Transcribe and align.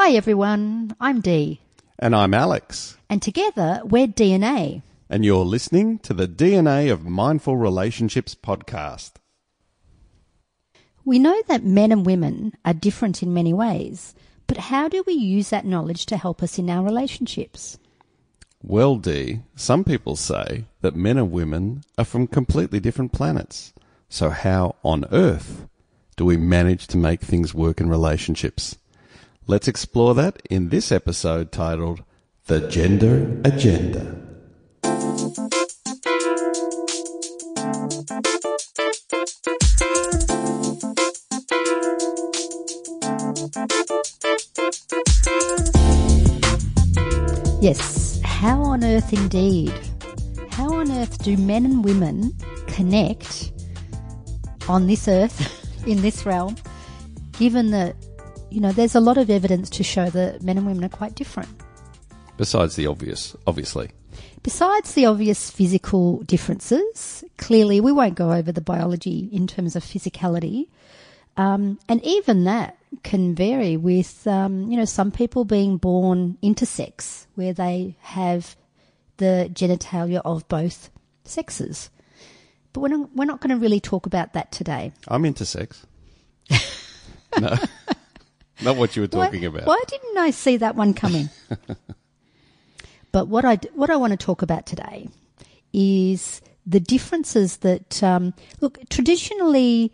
Hi 0.00 0.12
everyone, 0.12 0.94
I'm 1.00 1.20
Di, 1.20 1.58
And 1.98 2.14
I'm 2.14 2.32
Alex. 2.32 2.96
and 3.10 3.20
together 3.20 3.80
we're 3.84 4.06
DNA. 4.06 4.82
And 5.10 5.24
you're 5.24 5.44
listening 5.44 5.98
to 6.06 6.14
the 6.14 6.28
DNA 6.28 6.88
of 6.92 7.04
Mindful 7.04 7.56
Relationships 7.56 8.36
podcast. 8.36 9.14
We 11.04 11.18
know 11.18 11.42
that 11.48 11.64
men 11.64 11.90
and 11.90 12.06
women 12.06 12.52
are 12.64 12.74
different 12.74 13.24
in 13.24 13.34
many 13.34 13.52
ways, 13.52 14.14
but 14.46 14.58
how 14.70 14.88
do 14.88 15.02
we 15.04 15.14
use 15.14 15.50
that 15.50 15.66
knowledge 15.66 16.06
to 16.06 16.16
help 16.16 16.44
us 16.44 16.60
in 16.60 16.70
our 16.70 16.84
relationships? 16.84 17.76
Well, 18.62 18.98
Di, 18.98 19.40
some 19.56 19.82
people 19.82 20.14
say 20.14 20.66
that 20.80 20.94
men 20.94 21.18
and 21.18 21.32
women 21.32 21.82
are 21.98 22.04
from 22.04 22.28
completely 22.28 22.78
different 22.78 23.10
planets. 23.10 23.72
So, 24.08 24.30
how 24.30 24.76
on 24.84 25.06
earth 25.10 25.66
do 26.16 26.24
we 26.24 26.36
manage 26.36 26.86
to 26.86 26.96
make 26.96 27.20
things 27.20 27.52
work 27.52 27.80
in 27.80 27.88
relationships? 27.90 28.78
Let's 29.50 29.66
explore 29.66 30.14
that 30.14 30.42
in 30.50 30.68
this 30.68 30.92
episode 30.92 31.52
titled 31.52 32.02
The 32.48 32.68
Gender 32.68 33.40
Agenda. 33.46 34.14
Yes, 47.62 48.20
how 48.22 48.60
on 48.60 48.84
earth 48.84 49.14
indeed? 49.14 49.72
How 50.50 50.74
on 50.74 50.92
earth 50.92 51.24
do 51.24 51.38
men 51.38 51.64
and 51.64 51.82
women 51.82 52.36
connect 52.66 53.52
on 54.68 54.86
this 54.86 55.08
earth, 55.08 55.40
in 55.86 56.02
this 56.02 56.26
realm, 56.26 56.54
given 57.38 57.70
that, 57.70 57.96
you 58.50 58.60
know, 58.60 58.72
there's 58.72 58.94
a 58.94 59.00
lot 59.00 59.18
of 59.18 59.30
evidence 59.30 59.70
to 59.70 59.82
show 59.82 60.08
that 60.10 60.42
men 60.42 60.58
and 60.58 60.66
women 60.66 60.84
are 60.84 60.88
quite 60.88 61.14
different? 61.14 61.48
Besides 62.36 62.76
the 62.76 62.86
obvious, 62.86 63.36
obviously. 63.46 63.90
Besides 64.42 64.94
the 64.94 65.06
obvious 65.06 65.50
physical 65.50 66.22
differences, 66.22 67.24
clearly 67.36 67.80
we 67.80 67.92
won't 67.92 68.14
go 68.14 68.32
over 68.32 68.52
the 68.52 68.60
biology 68.60 69.28
in 69.32 69.46
terms 69.46 69.76
of 69.76 69.84
physicality, 69.84 70.68
um, 71.36 71.78
and 71.88 72.02
even 72.04 72.44
that 72.44 72.76
can 73.02 73.34
vary 73.34 73.76
with, 73.76 74.26
um, 74.26 74.70
you 74.70 74.76
know, 74.76 74.84
some 74.84 75.10
people 75.10 75.44
being 75.44 75.76
born 75.76 76.38
intersex, 76.42 77.26
where 77.34 77.52
they 77.52 77.96
have 78.00 78.56
the 79.18 79.50
genitalia 79.52 80.20
of 80.24 80.46
both 80.48 80.90
sexes. 81.24 81.90
But 82.72 82.80
we're 82.80 82.88
not, 82.88 83.10
we're 83.14 83.24
not 83.24 83.40
going 83.40 83.50
to 83.50 83.60
really 83.60 83.80
talk 83.80 84.06
about 84.06 84.32
that 84.32 84.50
today. 84.52 84.92
I'm 85.06 85.22
intersex. 85.24 85.84
no, 87.40 87.56
not 88.62 88.76
what 88.76 88.96
you 88.96 89.02
were 89.02 89.08
talking 89.08 89.42
why, 89.42 89.46
about. 89.48 89.66
Why 89.66 89.82
didn't 89.86 90.18
I 90.18 90.30
see 90.30 90.56
that 90.58 90.76
one 90.76 90.94
coming? 90.94 91.28
but 93.12 93.28
what 93.28 93.44
I 93.44 93.56
what 93.74 93.90
I 93.90 93.96
want 93.96 94.12
to 94.12 94.16
talk 94.16 94.42
about 94.42 94.66
today 94.66 95.08
is 95.72 96.40
the 96.66 96.80
differences 96.80 97.58
that 97.58 98.02
um, 98.02 98.34
look 98.60 98.78
traditionally 98.90 99.92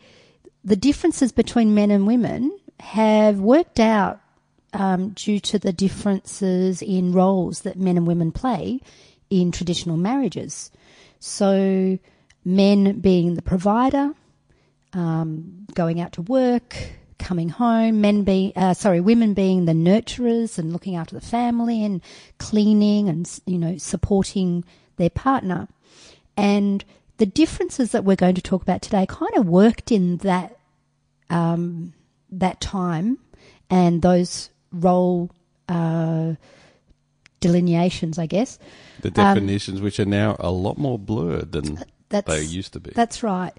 the 0.65 0.77
differences 0.77 1.31
between 1.31 1.75
men 1.75 1.91
and 1.91 2.07
women 2.07 2.59
have 2.81 3.39
worked 3.39 3.79
out 3.79 4.21
um, 4.73 5.11
due 5.11 5.39
to 5.39 5.59
the 5.59 5.73
differences 5.73 6.83
in 6.83 7.13
roles 7.13 7.61
that 7.61 7.79
men 7.79 7.97
and 7.97 8.07
women 8.07 8.33
play 8.33 8.81
in 9.31 9.53
traditional 9.53 9.97
marriages. 9.97 10.71
So, 11.21 11.99
men 12.45 13.01
being 13.01 13.35
the 13.35 13.43
provider, 13.43 14.13
um, 14.93 15.67
going 15.75 16.01
out 16.01 16.13
to 16.13 16.23
work, 16.23 16.77
coming 17.19 17.49
home, 17.49 18.01
men 18.01 18.25
being, 18.25 18.53
uh, 18.57 18.75
sorry, 18.75 19.01
women 19.01 19.35
being 19.35 19.65
the 19.65 19.73
nurturers 19.73 20.59
and 20.59 20.73
looking 20.73 20.97
after 20.97 21.15
the 21.15 21.21
family 21.21 21.85
and 21.85 22.01
cleaning 22.39 23.09
and, 23.09 23.41
you 23.47 23.59
know, 23.59 23.77
supporting 23.77 24.65
their 24.97 25.11
partner. 25.11 25.69
And 26.37 26.85
the 27.19 27.27
differences 27.27 27.93
that 27.93 28.05
we're 28.05 28.17
going 28.17 28.35
to 28.35 28.43
talk 28.43 28.63
about 28.63 28.83
today 28.83 29.07
kind 29.09 29.37
of 29.37 29.47
worked 29.47 29.93
in 29.93 30.19
that, 30.19 30.59
um, 31.31 31.93
that 32.31 32.61
time 32.61 33.19
and 33.71 34.03
those 34.03 34.51
role, 34.73 35.31
uh, 35.69 36.35
delineations, 37.41 38.19
I 38.19 38.27
guess. 38.27 38.59
the 39.03 39.11
definitions, 39.11 39.81
which 39.81 40.01
are 40.01 40.07
now 40.07 40.37
a 40.41 40.51
lot 40.51 40.79
more 40.79 40.99
blurred 40.99 41.53
than 41.53 41.79
they 42.09 42.43
used 42.43 42.73
to 42.73 42.81
be. 42.81 42.91
That's 42.95 43.23
right. 43.23 43.53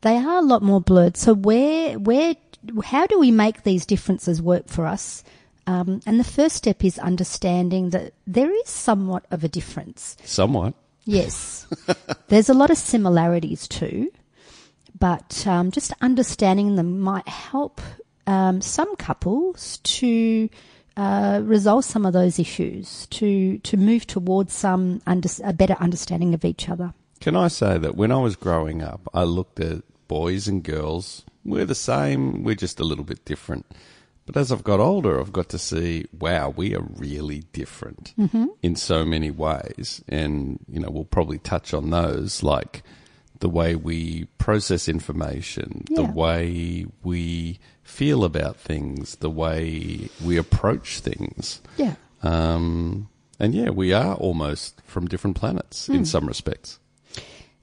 They 0.00 0.16
are 0.16 0.38
a 0.38 0.42
lot 0.42 0.62
more 0.62 0.80
blurred. 0.80 1.16
So 1.16 1.34
where, 1.34 1.98
where, 1.98 2.36
how 2.84 3.06
do 3.06 3.18
we 3.18 3.30
make 3.30 3.62
these 3.62 3.86
differences 3.86 4.42
work 4.42 4.68
for 4.68 4.86
us? 4.86 5.24
Um, 5.66 6.00
and 6.06 6.18
the 6.18 6.24
first 6.24 6.56
step 6.56 6.84
is 6.84 6.98
understanding 6.98 7.90
that 7.90 8.14
there 8.26 8.50
is 8.50 8.68
somewhat 8.68 9.26
of 9.30 9.44
a 9.44 9.48
difference. 9.48 10.16
Somewhat. 10.24 10.74
Yes, 11.04 11.66
there's 12.28 12.48
a 12.48 12.54
lot 12.54 12.70
of 12.70 12.78
similarities 12.78 13.68
too, 13.68 14.10
but 14.98 15.46
um, 15.46 15.70
just 15.70 15.92
understanding 16.00 16.76
them 16.76 17.00
might 17.00 17.28
help 17.28 17.80
um, 18.26 18.60
some 18.60 18.94
couples 18.96 19.78
to 19.78 20.48
uh, 20.98 21.40
resolve 21.44 21.84
some 21.84 22.04
of 22.04 22.12
those 22.12 22.38
issues, 22.38 23.06
to 23.06 23.58
to 23.58 23.76
move 23.76 24.06
towards 24.06 24.52
some 24.52 25.00
under, 25.06 25.28
a 25.44 25.52
better 25.52 25.76
understanding 25.80 26.34
of 26.34 26.44
each 26.44 26.68
other. 26.68 26.92
Can 27.20 27.36
I 27.36 27.48
say 27.48 27.78
that 27.78 27.94
when 27.94 28.12
I 28.12 28.18
was 28.18 28.36
growing 28.36 28.82
up, 28.82 29.08
I 29.14 29.22
looked 29.22 29.60
at 29.60 29.82
boys 30.08 30.48
and 30.48 30.62
girls. 30.62 31.24
We're 31.48 31.64
the 31.64 31.74
same, 31.74 32.44
we're 32.44 32.54
just 32.54 32.80
a 32.80 32.84
little 32.84 33.04
bit 33.04 33.24
different. 33.24 33.66
But 34.26 34.36
as 34.36 34.52
I've 34.52 34.64
got 34.64 34.78
older, 34.78 35.18
I've 35.18 35.32
got 35.32 35.48
to 35.50 35.58
see, 35.58 36.04
wow, 36.18 36.50
we 36.50 36.76
are 36.76 36.82
really 36.96 37.44
different 37.54 38.12
in 38.62 38.76
so 38.76 39.02
many 39.04 39.30
ways. 39.30 40.04
And, 40.06 40.58
you 40.70 40.80
know, 40.80 40.90
we'll 40.90 41.04
probably 41.04 41.38
touch 41.38 41.72
on 41.72 41.88
those, 41.88 42.42
like 42.42 42.82
the 43.40 43.48
way 43.48 43.74
we 43.74 44.24
process 44.36 44.86
information, 44.86 45.84
the 45.90 46.04
way 46.04 46.84
we 47.02 47.58
feel 47.82 48.22
about 48.22 48.56
things, 48.56 49.16
the 49.16 49.30
way 49.30 50.10
we 50.22 50.36
approach 50.36 51.00
things. 51.00 51.62
Yeah. 51.78 51.94
Um, 52.22 53.08
and 53.40 53.54
yeah, 53.54 53.70
we 53.70 53.94
are 53.94 54.14
almost 54.14 54.82
from 54.82 55.06
different 55.06 55.36
planets 55.36 55.88
in 55.88 56.04
some 56.04 56.26
respects. 56.26 56.80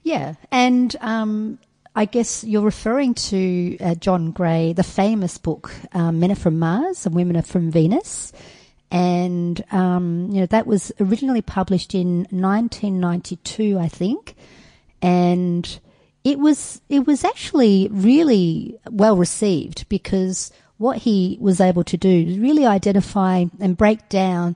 Yeah, 0.02 0.34
and 0.50 0.94
um, 1.00 1.58
I 1.98 2.04
guess 2.04 2.44
you're 2.44 2.60
referring 2.60 3.14
to 3.14 3.78
uh, 3.78 3.94
John 3.94 4.30
Gray, 4.30 4.74
the 4.74 4.84
famous 4.84 5.38
book 5.38 5.72
um, 5.94 6.20
"Men 6.20 6.30
Are 6.30 6.34
From 6.34 6.58
Mars 6.58 7.06
and 7.06 7.14
Women 7.14 7.38
Are 7.38 7.42
From 7.42 7.70
Venus," 7.70 8.34
and 8.90 9.64
um, 9.72 10.28
you 10.30 10.40
know 10.40 10.46
that 10.46 10.66
was 10.66 10.92
originally 11.00 11.40
published 11.40 11.94
in 11.94 12.26
1992, 12.28 13.78
I 13.78 13.88
think, 13.88 14.36
and 15.00 15.80
it 16.22 16.38
was 16.38 16.82
it 16.90 17.06
was 17.06 17.24
actually 17.24 17.88
really 17.90 18.78
well 18.90 19.16
received 19.16 19.88
because 19.88 20.52
what 20.76 20.98
he 20.98 21.38
was 21.40 21.62
able 21.62 21.84
to 21.84 21.96
do 21.96 22.26
is 22.28 22.38
really 22.38 22.66
identify 22.66 23.46
and 23.58 23.74
break 23.74 24.06
down 24.10 24.54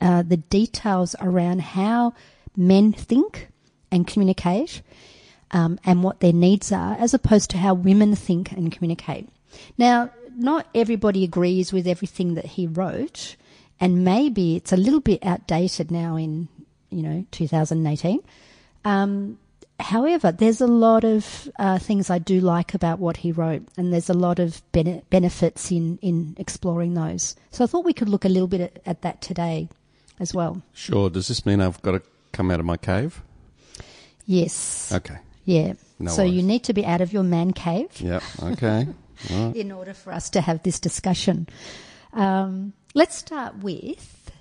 uh, 0.00 0.22
the 0.22 0.38
details 0.38 1.14
around 1.20 1.60
how 1.60 2.12
men 2.56 2.92
think 2.92 3.50
and 3.92 4.04
communicate 4.04 4.82
um, 5.52 5.78
and 5.84 6.02
what 6.02 6.20
their 6.20 6.32
needs 6.32 6.72
are, 6.72 6.94
as 6.98 7.14
opposed 7.14 7.50
to 7.50 7.58
how 7.58 7.74
women 7.74 8.14
think 8.14 8.52
and 8.52 8.72
communicate. 8.72 9.28
Now, 9.76 10.10
not 10.36 10.66
everybody 10.74 11.24
agrees 11.24 11.72
with 11.72 11.86
everything 11.86 12.34
that 12.34 12.46
he 12.46 12.66
wrote, 12.66 13.36
and 13.80 14.04
maybe 14.04 14.56
it's 14.56 14.72
a 14.72 14.76
little 14.76 15.00
bit 15.00 15.24
outdated 15.24 15.90
now 15.90 16.16
in 16.16 16.48
you 16.90 17.02
know 17.02 17.26
2018. 17.30 18.20
Um, 18.84 19.38
however, 19.78 20.32
there's 20.32 20.60
a 20.60 20.66
lot 20.66 21.04
of 21.04 21.50
uh, 21.58 21.78
things 21.78 22.08
I 22.08 22.18
do 22.18 22.40
like 22.40 22.74
about 22.74 22.98
what 22.98 23.18
he 23.18 23.32
wrote, 23.32 23.62
and 23.76 23.92
there's 23.92 24.10
a 24.10 24.14
lot 24.14 24.38
of 24.38 24.62
bene- 24.72 25.02
benefits 25.10 25.70
in 25.70 25.98
in 26.00 26.34
exploring 26.38 26.94
those. 26.94 27.36
So 27.50 27.64
I 27.64 27.66
thought 27.66 27.84
we 27.84 27.92
could 27.92 28.08
look 28.08 28.24
a 28.24 28.28
little 28.28 28.48
bit 28.48 28.60
at, 28.60 28.82
at 28.86 29.02
that 29.02 29.20
today 29.20 29.68
as 30.18 30.32
well. 30.32 30.62
Sure. 30.72 31.10
Does 31.10 31.28
this 31.28 31.44
mean 31.44 31.60
I've 31.60 31.82
got 31.82 31.92
to 31.92 32.02
come 32.32 32.50
out 32.50 32.60
of 32.60 32.66
my 32.66 32.76
cave? 32.76 33.22
Yes. 34.26 34.92
Okay. 34.94 35.18
Yeah. 35.44 35.74
No 35.98 36.10
so 36.10 36.22
you 36.22 36.42
need 36.42 36.64
to 36.64 36.72
be 36.72 36.84
out 36.84 37.00
of 37.00 37.12
your 37.12 37.22
man 37.22 37.52
cave 37.52 38.00
Yep. 38.00 38.22
Okay. 38.42 38.88
Right. 39.30 39.54
in 39.54 39.70
order 39.70 39.94
for 39.94 40.12
us 40.12 40.30
to 40.30 40.40
have 40.40 40.64
this 40.64 40.80
discussion. 40.80 41.46
Um, 42.12 42.72
let's 42.92 43.14
start 43.16 43.58
with 43.58 44.32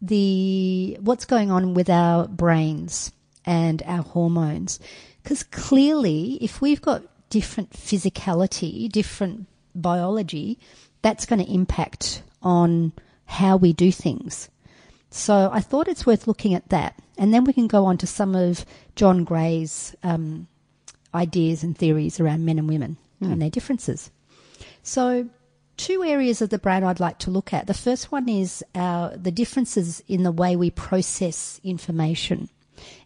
the 0.00 0.96
what's 1.00 1.24
going 1.24 1.50
on 1.50 1.74
with 1.74 1.90
our 1.90 2.28
brains 2.28 3.10
and 3.44 3.82
our 3.84 4.02
hormones, 4.02 4.78
because 5.22 5.42
clearly, 5.42 6.38
if 6.40 6.60
we've 6.60 6.80
got 6.80 7.02
different 7.30 7.70
physicality, 7.70 8.88
different 8.88 9.46
biology, 9.74 10.58
that's 11.02 11.26
going 11.26 11.44
to 11.44 11.52
impact 11.52 12.22
on 12.42 12.92
how 13.24 13.56
we 13.56 13.72
do 13.72 13.90
things. 13.90 14.48
So 15.12 15.50
I 15.52 15.60
thought 15.60 15.88
it's 15.88 16.06
worth 16.06 16.26
looking 16.26 16.54
at 16.54 16.70
that. 16.70 16.98
And 17.18 17.32
then 17.32 17.44
we 17.44 17.52
can 17.52 17.66
go 17.66 17.84
on 17.84 17.98
to 17.98 18.06
some 18.06 18.34
of 18.34 18.64
John 18.96 19.24
Gray's 19.24 19.94
um, 20.02 20.48
ideas 21.14 21.62
and 21.62 21.76
theories 21.76 22.18
around 22.18 22.44
men 22.44 22.58
and 22.58 22.68
women 22.68 22.96
and 23.20 23.40
their 23.40 23.50
differences. 23.50 24.10
So 24.82 25.28
two 25.76 26.02
areas 26.02 26.42
of 26.42 26.50
the 26.50 26.58
brain 26.58 26.82
I'd 26.82 26.98
like 26.98 27.18
to 27.20 27.30
look 27.30 27.52
at. 27.52 27.66
The 27.68 27.74
first 27.74 28.10
one 28.10 28.28
is 28.28 28.64
our, 28.74 29.16
the 29.16 29.30
differences 29.30 30.02
in 30.08 30.24
the 30.24 30.32
way 30.32 30.56
we 30.56 30.70
process 30.70 31.60
information 31.62 32.48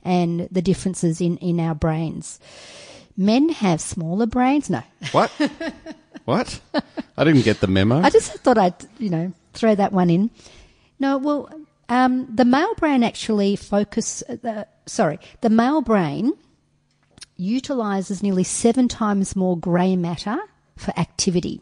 and 0.03 0.49
the 0.51 0.63
differences 0.63 1.21
in, 1.21 1.37
in 1.39 1.61
our 1.61 1.75
brains. 1.75 2.41
Men 3.17 3.49
have 3.51 3.81
smaller 3.81 4.27
brains. 4.27 4.71
No, 4.71 4.83
What? 5.13 5.31
what? 6.25 6.61
I 7.19 7.25
didn't 7.25 7.43
get 7.43 7.61
the 7.61 7.67
memo. 7.67 8.01
I 8.01 8.11
just 8.11 8.33
thought 8.39 8.59
I'd, 8.59 8.75
you 8.99 9.11
know, 9.11 9.33
throw 9.53 9.75
that 9.75 9.93
one 9.93 10.09
in. 10.09 10.31
No, 10.99 11.19
well, 11.19 11.51
um, 11.89 12.35
the 12.35 12.45
male 12.45 12.75
brain 12.75 13.03
actually 13.03 13.57
focus. 13.57 14.23
Uh, 14.23 14.65
sorry, 14.87 15.19
the 15.41 15.51
male 15.51 15.83
brain 15.83 16.33
utilizes 17.37 18.23
nearly 18.23 18.45
seven 18.45 18.89
times 18.89 19.37
more 19.37 19.59
grey 19.59 19.95
matter 19.95 20.39
for 20.77 20.93
activity, 20.99 21.61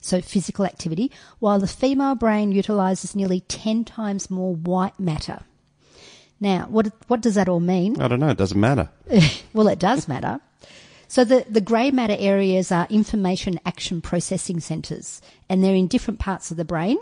so 0.00 0.20
physical 0.20 0.64
activity, 0.64 1.10
while 1.38 1.58
the 1.58 1.66
female 1.66 2.14
brain 2.14 2.52
utilizes 2.52 3.14
nearly 3.14 3.40
ten 3.40 3.84
times 3.84 4.30
more 4.30 4.54
white 4.54 4.98
matter. 4.98 5.40
Now, 6.40 6.66
what 6.68 6.92
what 7.08 7.20
does 7.20 7.34
that 7.34 7.48
all 7.48 7.60
mean? 7.60 8.00
I 8.00 8.08
don't 8.08 8.20
know. 8.20 8.28
It 8.30 8.38
doesn't 8.38 8.60
matter. 8.60 8.90
well, 9.52 9.68
it 9.68 9.78
does 9.78 10.08
matter. 10.08 10.40
So 11.08 11.24
the, 11.24 11.44
the 11.48 11.60
grey 11.60 11.90
matter 11.90 12.16
areas 12.18 12.72
are 12.72 12.86
information 12.90 13.60
action 13.64 14.00
processing 14.00 14.60
centres, 14.60 15.22
and 15.48 15.62
they're 15.62 15.74
in 15.74 15.86
different 15.86 16.18
parts 16.18 16.50
of 16.50 16.56
the 16.56 16.64
brain. 16.64 16.98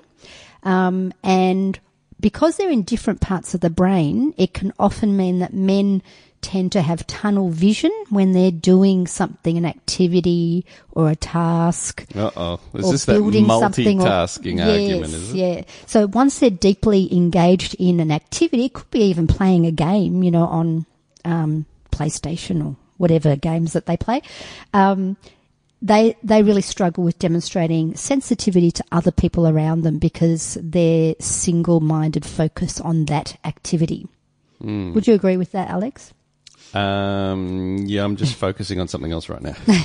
Um, 0.62 1.12
and 1.22 1.78
because 2.24 2.56
they're 2.56 2.70
in 2.70 2.84
different 2.84 3.20
parts 3.20 3.52
of 3.52 3.60
the 3.60 3.68
brain, 3.68 4.32
it 4.38 4.54
can 4.54 4.72
often 4.78 5.14
mean 5.14 5.40
that 5.40 5.52
men 5.52 6.02
tend 6.40 6.72
to 6.72 6.80
have 6.80 7.06
tunnel 7.06 7.50
vision 7.50 7.90
when 8.08 8.32
they're 8.32 8.50
doing 8.50 9.06
something, 9.06 9.58
an 9.58 9.66
activity 9.66 10.64
or 10.92 11.10
a 11.10 11.16
task. 11.16 12.06
Uh 12.14 12.30
oh. 12.34 12.60
Is 12.72 12.90
this 12.90 13.04
that 13.04 13.12
building 13.12 13.46
something 13.46 14.00
or- 14.00 14.06
multitasking 14.06 14.56
yes, 14.56 15.10
is 15.10 15.34
it? 15.34 15.36
Yeah. 15.36 15.64
So 15.84 16.06
once 16.06 16.38
they're 16.38 16.48
deeply 16.48 17.14
engaged 17.14 17.74
in 17.78 18.00
an 18.00 18.10
activity, 18.10 18.64
it 18.64 18.72
could 18.72 18.90
be 18.90 19.02
even 19.02 19.26
playing 19.26 19.66
a 19.66 19.70
game, 19.70 20.22
you 20.22 20.30
know, 20.30 20.46
on 20.46 20.86
um, 21.26 21.66
PlayStation 21.92 22.64
or 22.64 22.74
whatever 22.96 23.36
games 23.36 23.74
that 23.74 23.84
they 23.84 23.98
play. 23.98 24.22
Um, 24.72 25.18
they 25.84 26.16
they 26.24 26.42
really 26.42 26.62
struggle 26.62 27.04
with 27.04 27.20
demonstrating 27.20 27.94
sensitivity 27.94 28.72
to 28.72 28.84
other 28.90 29.12
people 29.12 29.46
around 29.46 29.82
them 29.82 29.98
because 29.98 30.58
they're 30.60 31.14
single 31.20 31.78
minded 31.78 32.26
focus 32.26 32.80
on 32.80 33.04
that 33.04 33.38
activity. 33.44 34.08
Hmm. 34.60 34.92
Would 34.94 35.06
you 35.06 35.14
agree 35.14 35.36
with 35.36 35.52
that, 35.52 35.70
Alex? 35.70 36.12
Um, 36.72 37.76
yeah, 37.86 38.02
I'm 38.02 38.16
just 38.16 38.34
focusing 38.34 38.80
on 38.80 38.88
something 38.88 39.12
else 39.12 39.28
right 39.28 39.42
now. 39.42 39.54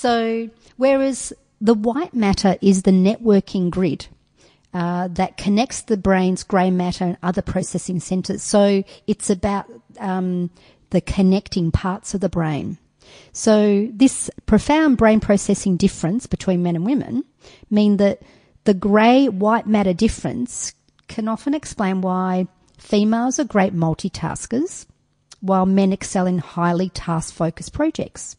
So, 0.00 0.48
whereas 0.78 1.34
the 1.60 1.74
white 1.74 2.14
matter 2.14 2.56
is 2.62 2.84
the 2.84 2.90
networking 2.90 3.68
grid 3.68 4.06
uh, 4.72 5.08
that 5.08 5.36
connects 5.36 5.82
the 5.82 5.98
brain's 5.98 6.42
grey 6.42 6.70
matter 6.70 7.04
and 7.04 7.18
other 7.22 7.42
processing 7.42 8.00
centres. 8.00 8.42
So, 8.42 8.82
it's 9.06 9.28
about 9.28 9.66
um, 9.98 10.48
the 10.88 11.02
connecting 11.02 11.70
parts 11.70 12.14
of 12.14 12.22
the 12.22 12.30
brain. 12.30 12.78
So, 13.32 13.88
this 13.92 14.30
profound 14.46 14.96
brain 14.96 15.20
processing 15.20 15.76
difference 15.76 16.26
between 16.26 16.62
men 16.62 16.76
and 16.76 16.84
women 16.84 17.24
mean 17.70 17.96
that 17.98 18.22
the 18.64 18.74
grey 18.74 19.28
white 19.28 19.66
matter 19.66 19.92
difference 19.92 20.74
can 21.08 21.28
often 21.28 21.54
explain 21.54 22.00
why 22.00 22.46
females 22.78 23.38
are 23.38 23.44
great 23.44 23.74
multitaskers 23.74 24.86
while 25.40 25.66
men 25.66 25.92
excel 25.92 26.26
in 26.26 26.38
highly 26.38 26.88
task 26.90 27.34
focused 27.34 27.72
projects. 27.72 28.36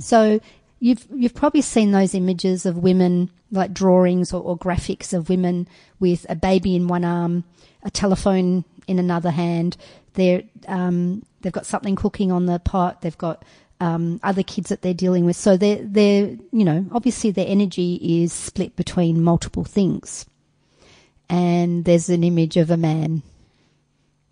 So 0.00 0.40
you've 0.78 1.06
you've 1.14 1.34
probably 1.34 1.62
seen 1.62 1.90
those 1.90 2.14
images 2.14 2.66
of 2.66 2.78
women 2.78 3.30
like 3.50 3.72
drawings 3.72 4.32
or, 4.32 4.42
or 4.42 4.58
graphics 4.58 5.12
of 5.12 5.28
women 5.28 5.68
with 5.98 6.26
a 6.28 6.36
baby 6.36 6.76
in 6.76 6.88
one 6.88 7.04
arm, 7.04 7.44
a 7.82 7.90
telephone 7.90 8.64
in 8.86 8.98
another 8.98 9.30
hand. 9.30 9.76
They're 10.14 10.42
um, 10.68 11.24
they've 11.40 11.52
got 11.52 11.66
something 11.66 11.96
cooking 11.96 12.30
on 12.32 12.46
the 12.46 12.58
pot. 12.58 13.02
They've 13.02 13.18
got 13.18 13.44
um, 13.80 14.20
other 14.22 14.42
kids 14.42 14.68
that 14.68 14.82
they're 14.82 14.94
dealing 14.94 15.24
with. 15.24 15.36
So 15.36 15.56
they're 15.56 15.80
they're 15.82 16.36
you 16.52 16.64
know 16.64 16.86
obviously 16.92 17.30
their 17.30 17.46
energy 17.48 18.22
is 18.22 18.32
split 18.32 18.76
between 18.76 19.22
multiple 19.22 19.64
things. 19.64 20.26
And 21.28 21.84
there's 21.84 22.08
an 22.08 22.24
image 22.24 22.56
of 22.56 22.70
a 22.70 22.76
man 22.76 23.22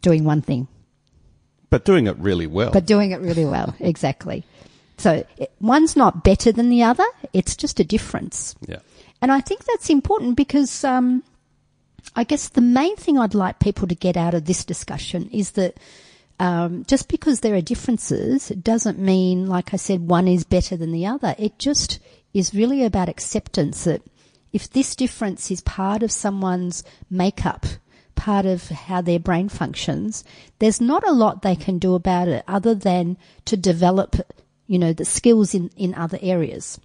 doing 0.03 0.25
one 0.25 0.43
thing 0.43 0.67
but 1.71 1.85
doing 1.85 2.07
it 2.07 2.17
really 2.19 2.47
well. 2.47 2.71
but 2.71 2.87
doing 2.87 3.11
it 3.11 3.21
really 3.21 3.45
well. 3.45 3.75
Exactly. 3.81 4.45
So 4.99 5.25
it, 5.37 5.53
one's 5.61 5.97
not 5.97 6.25
better 6.25 6.51
than 6.51 6.71
the 6.71 6.83
other. 6.83 7.05
It's 7.33 7.57
just 7.57 7.79
a 7.79 7.85
difference. 7.85 8.57
yeah. 8.67 8.81
And 9.23 9.31
I 9.31 9.41
think 9.41 9.65
that's 9.65 9.91
important 9.91 10.37
because 10.37 10.85
um, 10.85 11.23
I 12.17 12.25
guess 12.25 12.49
the 12.49 12.61
main 12.61 12.97
thing 12.97 13.19
I'd 13.19 13.35
like 13.35 13.59
people 13.59 13.89
to 13.89 13.95
get 13.95 14.17
out 14.17 14.35
of 14.35 14.45
this 14.45 14.65
discussion 14.65 15.29
is 15.33 15.53
that 15.53 15.77
um, 16.39 16.85
just 16.87 17.09
because 17.09 17.41
there 17.41 17.55
are 17.55 17.61
differences 17.61 18.49
doesn't 18.49 18.99
mean, 18.99 19.47
like 19.47 19.75
I 19.75 19.77
said, 19.77 20.09
one 20.09 20.29
is 20.29 20.45
better 20.45 20.77
than 20.77 20.93
the 20.93 21.07
other. 21.07 21.35
It 21.39 21.59
just 21.59 21.99
is 22.33 22.55
really 22.55 22.85
about 22.85 23.09
acceptance 23.09 23.85
that 23.85 24.03
if 24.53 24.71
this 24.71 24.95
difference 24.95 25.51
is 25.51 25.61
part 25.63 26.03
of 26.03 26.13
someone's 26.13 26.85
makeup, 27.11 27.67
part 28.15 28.47
of 28.47 28.69
how 28.69 29.01
their 29.01 29.19
brain 29.19 29.49
functions, 29.49 30.25
there's 30.59 30.81
not 30.81 31.07
a 31.07 31.13
lot 31.13 31.43
they 31.43 31.57
can 31.57 31.79
do 31.79 31.95
about 31.95 32.29
it 32.29 32.45
other 32.49 32.75
than 32.75 33.17
to 33.45 33.57
develop, 33.57 34.17
you 34.67 34.79
know, 34.79 34.93
the 34.93 35.05
skills 35.05 35.55
in, 35.55 35.71
in 35.77 35.95
other 35.95 36.19
areas. 36.23 36.81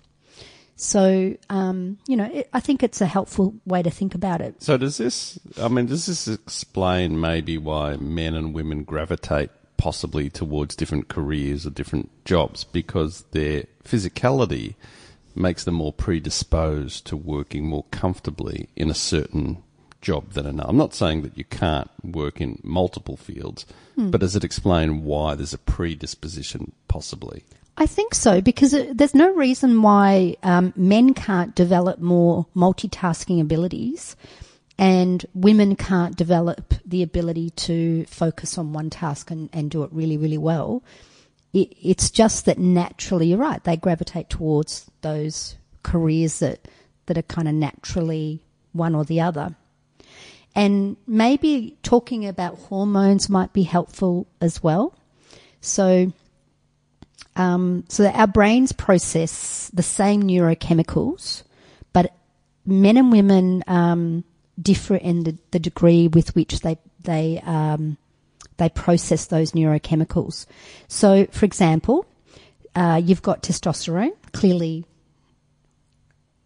So, 0.84 1.38
um, 1.50 1.98
you 2.08 2.18
know, 2.18 2.26
it, 2.26 2.50
I 2.52 2.60
think 2.60 2.84
it's 2.84 3.00
a 3.00 3.06
helpful 3.06 3.56
way 3.66 3.82
to 3.82 3.90
think 3.90 4.16
about 4.16 4.42
it. 4.42 4.62
So 4.62 4.76
does 4.76 4.98
this? 4.98 5.40
I 5.58 5.70
mean, 5.70 5.86
does 5.86 6.08
this 6.08 6.28
explain 6.28 7.22
maybe 7.22 7.58
why 7.58 7.96
men 7.96 8.36
and 8.36 8.54
women 8.54 8.84
gravitate 8.84 9.50
possibly 9.78 10.30
towards 10.30 10.76
different 10.76 11.08
careers 11.08 11.66
or 11.66 11.70
different 11.70 12.10
jobs 12.26 12.66
because 12.66 13.24
their 13.32 13.64
physicality 13.86 14.76
makes 15.36 15.64
them 15.64 15.76
more 15.76 15.94
predisposed 15.94 17.06
to 17.08 17.16
working 17.16 17.66
more 17.66 17.86
comfortably 17.92 18.68
in 18.76 18.90
a 18.90 18.94
certain 18.94 19.64
job 20.02 20.34
than 20.34 20.46
another. 20.46 20.70
I'm 20.70 20.78
not 20.78 20.94
saying 20.94 21.22
that 21.22 21.38
you 21.38 21.46
can't 21.46 21.90
work 22.04 22.42
in 22.42 22.60
multiple 22.62 23.16
fields, 23.16 23.66
but 23.96 24.20
does 24.20 24.36
it 24.36 24.44
explain 24.44 25.06
why 25.06 25.36
there's 25.36 25.54
a 25.54 25.58
predisposition 25.58 26.74
possibly? 26.90 27.46
I 27.76 27.88
think 27.88 28.14
so 28.14 28.40
because 28.40 28.76
there's 28.92 29.16
no 29.16 29.34
reason 29.34 29.82
why 29.82 30.36
um, 30.44 30.74
men 30.76 31.14
can't 31.14 31.56
develop 31.56 32.00
more 32.00 32.46
multitasking 32.56 33.42
abilities 33.42 34.16
and 34.78 35.26
women 35.34 35.76
can't 35.76 36.16
develop 36.16 36.74
the 36.86 37.04
ability 37.04 37.50
to 37.52 38.06
focus 38.06 38.58
on 38.58 38.74
one 38.74 38.90
task 38.90 39.32
and, 39.32 39.50
and 39.54 39.72
do 39.72 39.84
it 39.84 39.92
really, 39.92 40.18
really 40.18 40.38
well. 40.38 40.84
It, 41.52 41.76
it's 41.82 42.12
just 42.12 42.46
that 42.46 42.58
naturally, 42.58 43.28
you're 43.28 43.38
right, 43.38 43.64
they 43.64 43.78
gravitate 43.78 44.30
towards 44.30 44.90
those 45.02 45.56
careers 45.82 46.40
that, 46.40 46.68
that 47.08 47.18
are 47.18 47.24
kind 47.24 47.48
of 47.48 47.56
naturally 47.56 48.42
one 48.72 48.96
or 48.96 49.04
the 49.04 49.22
other. 49.22 49.56
And 50.56 50.98
maybe 51.08 51.78
talking 51.82 52.28
about 52.28 52.58
hormones 52.58 53.30
might 53.30 53.54
be 53.54 53.64
helpful 53.64 54.28
as 54.40 54.62
well. 54.62 54.96
So, 55.62 56.14
um, 57.36 57.84
so 57.90 58.04
that 58.04 58.16
our 58.16 58.28
brains 58.28 58.72
process 58.72 59.70
the 59.74 59.84
same 59.84 60.24
neurochemicals, 60.24 61.44
but 61.92 62.14
men 62.66 62.98
and 62.98 63.12
women 63.12 63.64
um, 63.68 64.24
differ 64.62 64.96
in 64.96 65.24
the, 65.24 65.38
the 65.52 65.60
degree 65.60 66.08
with 66.08 66.36
which 66.36 66.60
they 66.62 66.78
they 67.04 67.42
um, 67.46 67.98
they 68.58 68.70
process 68.70 69.26
those 69.26 69.52
neurochemicals. 69.54 70.46
So, 70.88 71.26
for 71.32 71.46
example, 71.46 72.06
uh, 72.76 73.02
you've 73.04 73.22
got 73.24 73.42
testosterone. 73.44 74.12
Clearly, 74.32 74.86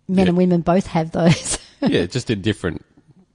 men 0.08 0.26
Yeah. 0.26 0.30
and 0.30 0.38
women 0.38 0.62
both 0.62 0.88
have 0.88 1.12
those. 1.12 1.58
yeah, 1.82 2.06
just 2.06 2.30
in 2.30 2.42
different 2.42 2.86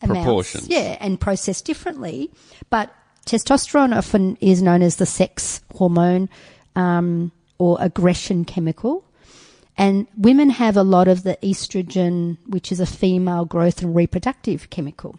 amounts. 0.01 0.21
proportions. 0.25 0.69
Yeah, 0.69 0.97
and 1.01 1.21
processed 1.21 1.65
differently. 1.65 2.31
But 2.71 2.95
testosterone 3.27 3.95
often 3.97 4.37
is 4.41 4.63
known 4.63 4.83
as 4.83 4.97
the 4.97 5.07
sex 5.07 5.61
hormone 5.75 6.29
um, 6.77 7.33
or 7.59 7.77
aggression 7.81 8.45
chemical. 8.45 9.05
And 9.77 10.07
women 10.17 10.51
have 10.51 10.77
a 10.77 10.83
lot 10.83 11.09
of 11.09 11.23
the 11.23 11.39
estrogen, 11.43 12.37
which 12.47 12.71
is 12.71 12.81
a 12.81 12.87
female 12.87 13.45
growth 13.45 13.83
and 13.83 13.95
reproductive 13.95 14.69
chemical. 14.71 15.19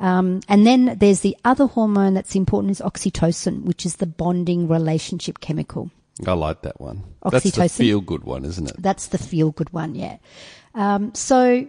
Um, 0.00 0.40
and 0.48 0.66
then 0.66 0.96
there's 0.98 1.20
the 1.20 1.36
other 1.44 1.66
hormone 1.66 2.14
that's 2.14 2.34
important 2.34 2.70
is 2.70 2.80
oxytocin, 2.80 3.64
which 3.64 3.84
is 3.84 3.96
the 3.96 4.06
bonding 4.06 4.66
relationship 4.66 5.40
chemical. 5.40 5.90
I 6.26 6.32
like 6.32 6.62
that 6.62 6.80
one. 6.80 7.04
Oxytocin. 7.24 7.54
That's 7.54 7.76
the 7.76 7.84
feel 7.84 8.00
good 8.00 8.24
one, 8.24 8.44
isn't 8.46 8.70
it? 8.70 8.76
That's 8.78 9.08
the 9.08 9.18
feel 9.18 9.50
good 9.50 9.70
one, 9.72 9.94
yeah. 9.94 10.16
Um, 10.74 11.14
so 11.14 11.68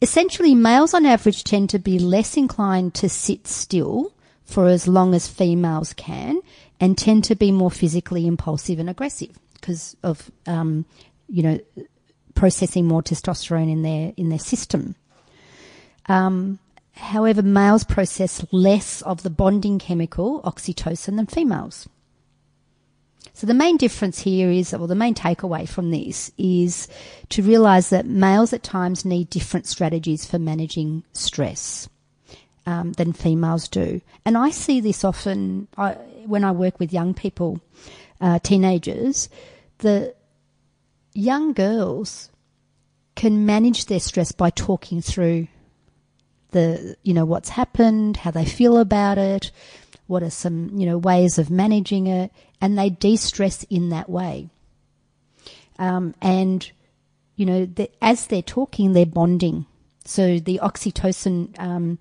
essentially, 0.00 0.54
males 0.54 0.94
on 0.94 1.06
average 1.06 1.42
tend 1.42 1.70
to 1.70 1.78
be 1.80 1.98
less 1.98 2.36
inclined 2.36 2.94
to 2.94 3.08
sit 3.08 3.48
still 3.48 4.12
for 4.44 4.68
as 4.68 4.86
long 4.86 5.14
as 5.14 5.26
females 5.26 5.92
can 5.92 6.40
and 6.80 6.96
tend 6.96 7.24
to 7.24 7.34
be 7.34 7.52
more 7.52 7.70
physically 7.70 8.26
impulsive 8.26 8.78
and 8.78 8.90
aggressive 8.90 9.38
because 9.54 9.96
of, 10.02 10.30
um, 10.46 10.84
you 11.28 11.42
know, 11.42 11.58
processing 12.34 12.86
more 12.86 13.02
testosterone 13.02 13.70
in 13.70 13.82
their 13.82 14.12
in 14.16 14.28
their 14.28 14.38
system. 14.38 14.94
Um, 16.06 16.58
however, 16.92 17.42
males 17.42 17.84
process 17.84 18.44
less 18.52 19.02
of 19.02 19.22
the 19.22 19.30
bonding 19.30 19.78
chemical 19.78 20.42
oxytocin 20.42 21.16
than 21.16 21.26
females. 21.26 21.88
So 23.32 23.46
the 23.46 23.54
main 23.54 23.76
difference 23.76 24.20
here 24.20 24.50
is, 24.50 24.72
or 24.72 24.86
the 24.86 24.94
main 24.94 25.14
takeaway 25.14 25.68
from 25.68 25.90
this 25.90 26.30
is 26.38 26.88
to 27.30 27.42
realize 27.42 27.90
that 27.90 28.06
males 28.06 28.54
at 28.54 28.62
times 28.62 29.04
need 29.04 29.28
different 29.28 29.66
strategies 29.66 30.24
for 30.24 30.38
managing 30.38 31.04
stress 31.12 31.86
um, 32.66 32.92
than 32.92 33.12
females 33.12 33.68
do. 33.68 34.00
And 34.24 34.36
I 34.36 34.50
see 34.50 34.80
this 34.80 35.04
often 35.04 35.68
I, 35.76 35.92
when 36.26 36.44
I 36.44 36.50
work 36.50 36.78
with 36.80 36.92
young 36.92 37.14
people, 37.14 37.60
uh, 38.20 38.38
teenagers, 38.40 39.28
the 39.78 40.14
young 41.14 41.52
girls 41.52 42.30
can 43.14 43.46
manage 43.46 43.86
their 43.86 44.00
stress 44.00 44.32
by 44.32 44.50
talking 44.50 45.00
through 45.00 45.48
the, 46.50 46.96
you 47.02 47.14
know, 47.14 47.24
what's 47.24 47.50
happened, 47.50 48.18
how 48.18 48.30
they 48.30 48.44
feel 48.44 48.78
about 48.78 49.18
it, 49.18 49.50
what 50.06 50.22
are 50.22 50.30
some, 50.30 50.70
you 50.74 50.86
know, 50.86 50.98
ways 50.98 51.38
of 51.38 51.50
managing 51.50 52.06
it, 52.06 52.30
and 52.60 52.78
they 52.78 52.90
de-stress 52.90 53.64
in 53.64 53.90
that 53.90 54.08
way. 54.08 54.48
Um, 55.78 56.14
and, 56.22 56.70
you 57.36 57.46
know, 57.46 57.66
the, 57.66 57.90
as 58.02 58.26
they're 58.26 58.42
talking, 58.42 58.92
they're 58.92 59.06
bonding. 59.06 59.66
So 60.04 60.38
the 60.38 60.60
oxytocin 60.62 61.58
um, 61.58 61.98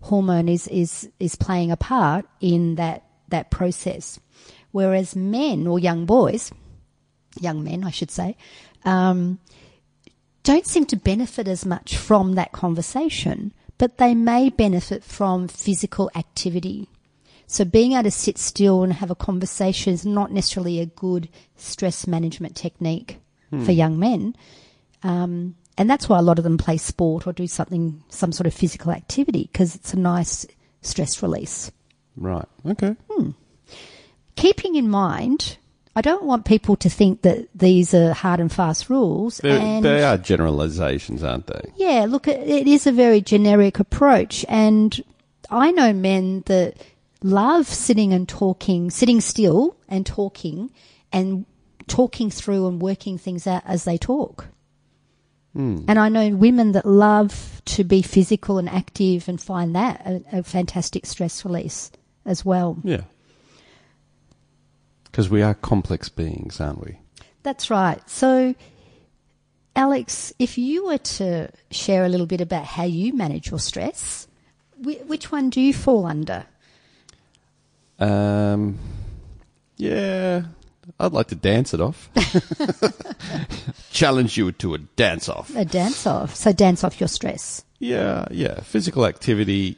hormone 0.00 0.48
is, 0.48 0.66
is, 0.68 1.08
is 1.18 1.36
playing 1.36 1.70
a 1.70 1.76
part 1.76 2.26
in 2.40 2.76
that, 2.76 3.04
that 3.28 3.50
process. 3.50 4.20
Whereas 4.70 5.16
men 5.16 5.66
or 5.66 5.78
young 5.78 6.06
boys, 6.06 6.52
young 7.40 7.64
men, 7.64 7.84
I 7.84 7.90
should 7.90 8.10
say, 8.10 8.36
um, 8.84 9.38
don't 10.42 10.66
seem 10.66 10.86
to 10.86 10.96
benefit 10.96 11.48
as 11.48 11.66
much 11.66 11.96
from 11.96 12.34
that 12.34 12.52
conversation, 12.52 13.52
but 13.76 13.98
they 13.98 14.14
may 14.14 14.50
benefit 14.50 15.04
from 15.04 15.48
physical 15.48 16.10
activity. 16.14 16.88
So 17.46 17.64
being 17.64 17.92
able 17.92 18.04
to 18.04 18.10
sit 18.10 18.38
still 18.38 18.82
and 18.82 18.92
have 18.94 19.10
a 19.10 19.14
conversation 19.14 19.92
is 19.92 20.04
not 20.04 20.32
necessarily 20.32 20.80
a 20.80 20.86
good 20.86 21.28
stress 21.56 22.06
management 22.06 22.56
technique 22.56 23.18
Hmm. 23.50 23.64
for 23.64 23.72
young 23.72 23.98
men. 23.98 24.36
Um, 25.02 25.54
and 25.78 25.88
that's 25.88 26.08
why 26.08 26.18
a 26.18 26.22
lot 26.22 26.38
of 26.38 26.44
them 26.44 26.58
play 26.58 26.76
sport 26.76 27.26
or 27.26 27.32
do 27.32 27.46
something, 27.46 28.02
some 28.08 28.32
sort 28.32 28.48
of 28.48 28.52
physical 28.52 28.90
activity 28.90 29.48
because 29.50 29.76
it's 29.76 29.94
a 29.94 29.98
nice 29.98 30.44
stress 30.82 31.22
release. 31.22 31.70
Right. 32.16 32.44
Okay. 32.66 32.96
Hmm. 33.08 33.30
Keeping 34.34 34.74
in 34.74 34.90
mind, 34.90 35.56
I 35.94 36.00
don't 36.00 36.24
want 36.24 36.44
people 36.44 36.74
to 36.76 36.90
think 36.90 37.22
that 37.22 37.48
these 37.54 37.94
are 37.94 38.12
hard 38.12 38.40
and 38.40 38.52
fast 38.52 38.90
rules. 38.90 39.38
And 39.40 39.84
they 39.84 40.02
are 40.02 40.18
generalizations, 40.18 41.22
aren't 41.22 41.46
they? 41.46 41.72
Yeah, 41.76 42.06
look, 42.08 42.26
it 42.26 42.66
is 42.66 42.86
a 42.88 42.92
very 42.92 43.20
generic 43.20 43.78
approach. 43.78 44.44
And 44.48 45.00
I 45.48 45.70
know 45.70 45.92
men 45.92 46.42
that 46.46 46.76
love 47.22 47.68
sitting 47.68 48.12
and 48.12 48.28
talking, 48.28 48.90
sitting 48.90 49.20
still 49.20 49.76
and 49.88 50.04
talking 50.04 50.72
and 51.12 51.46
talking 51.86 52.30
through 52.30 52.66
and 52.66 52.82
working 52.82 53.16
things 53.16 53.46
out 53.46 53.62
as 53.64 53.84
they 53.84 53.96
talk. 53.96 54.48
And 55.58 55.98
I 55.98 56.08
know 56.08 56.28
women 56.36 56.72
that 56.72 56.86
love 56.86 57.62
to 57.64 57.82
be 57.82 58.00
physical 58.00 58.58
and 58.58 58.68
active 58.68 59.28
and 59.28 59.40
find 59.40 59.74
that 59.74 60.00
a, 60.06 60.38
a 60.38 60.42
fantastic 60.44 61.04
stress 61.04 61.44
release 61.44 61.90
as 62.24 62.44
well. 62.44 62.78
Yeah. 62.84 63.02
Because 65.04 65.28
we 65.28 65.42
are 65.42 65.54
complex 65.54 66.08
beings, 66.08 66.60
aren't 66.60 66.84
we? 66.84 66.98
That's 67.42 67.70
right. 67.70 67.98
So, 68.08 68.54
Alex, 69.74 70.32
if 70.38 70.58
you 70.58 70.86
were 70.86 70.98
to 70.98 71.50
share 71.72 72.04
a 72.04 72.08
little 72.08 72.26
bit 72.26 72.40
about 72.40 72.64
how 72.64 72.84
you 72.84 73.12
manage 73.12 73.50
your 73.50 73.58
stress, 73.58 74.28
which 74.78 75.32
one 75.32 75.50
do 75.50 75.60
you 75.60 75.74
fall 75.74 76.06
under? 76.06 76.46
Um, 77.98 78.78
yeah, 79.76 80.42
I'd 81.00 81.12
like 81.12 81.26
to 81.28 81.34
dance 81.34 81.74
it 81.74 81.80
off. 81.80 82.10
Challenge 83.90 84.36
you 84.36 84.52
to 84.52 84.74
a 84.74 84.78
dance 84.78 85.28
off. 85.28 85.54
A 85.56 85.64
dance 85.64 86.06
off. 86.06 86.34
So, 86.34 86.52
dance 86.52 86.84
off 86.84 87.00
your 87.00 87.08
stress. 87.08 87.64
Yeah, 87.78 88.26
yeah. 88.30 88.60
Physical 88.60 89.06
activity. 89.06 89.76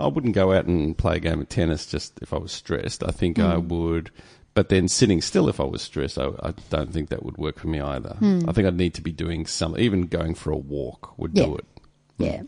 I 0.00 0.06
wouldn't 0.06 0.34
go 0.34 0.52
out 0.52 0.66
and 0.66 0.96
play 0.96 1.16
a 1.16 1.20
game 1.20 1.40
of 1.40 1.48
tennis 1.48 1.86
just 1.86 2.12
if 2.22 2.32
I 2.32 2.38
was 2.38 2.52
stressed. 2.52 3.02
I 3.02 3.10
think 3.10 3.38
I 3.38 3.56
would. 3.56 4.10
But 4.54 4.68
then 4.68 4.86
sitting 4.86 5.20
still 5.20 5.48
if 5.48 5.58
I 5.58 5.64
was 5.64 5.82
stressed, 5.82 6.16
I, 6.16 6.28
I 6.40 6.54
don't 6.70 6.92
think 6.92 7.08
that 7.08 7.24
would 7.24 7.36
work 7.36 7.58
for 7.58 7.66
me 7.66 7.80
either. 7.80 8.16
I 8.46 8.52
think 8.52 8.68
I'd 8.68 8.76
need 8.76 8.94
to 8.94 9.02
be 9.02 9.10
doing 9.10 9.46
some, 9.46 9.76
even 9.76 10.02
going 10.06 10.34
for 10.36 10.52
a 10.52 10.56
walk 10.56 11.18
would 11.18 11.36
Yeah. 11.36 11.44
do 11.46 11.56
it. 11.56 11.64
Yeah. 12.18 12.42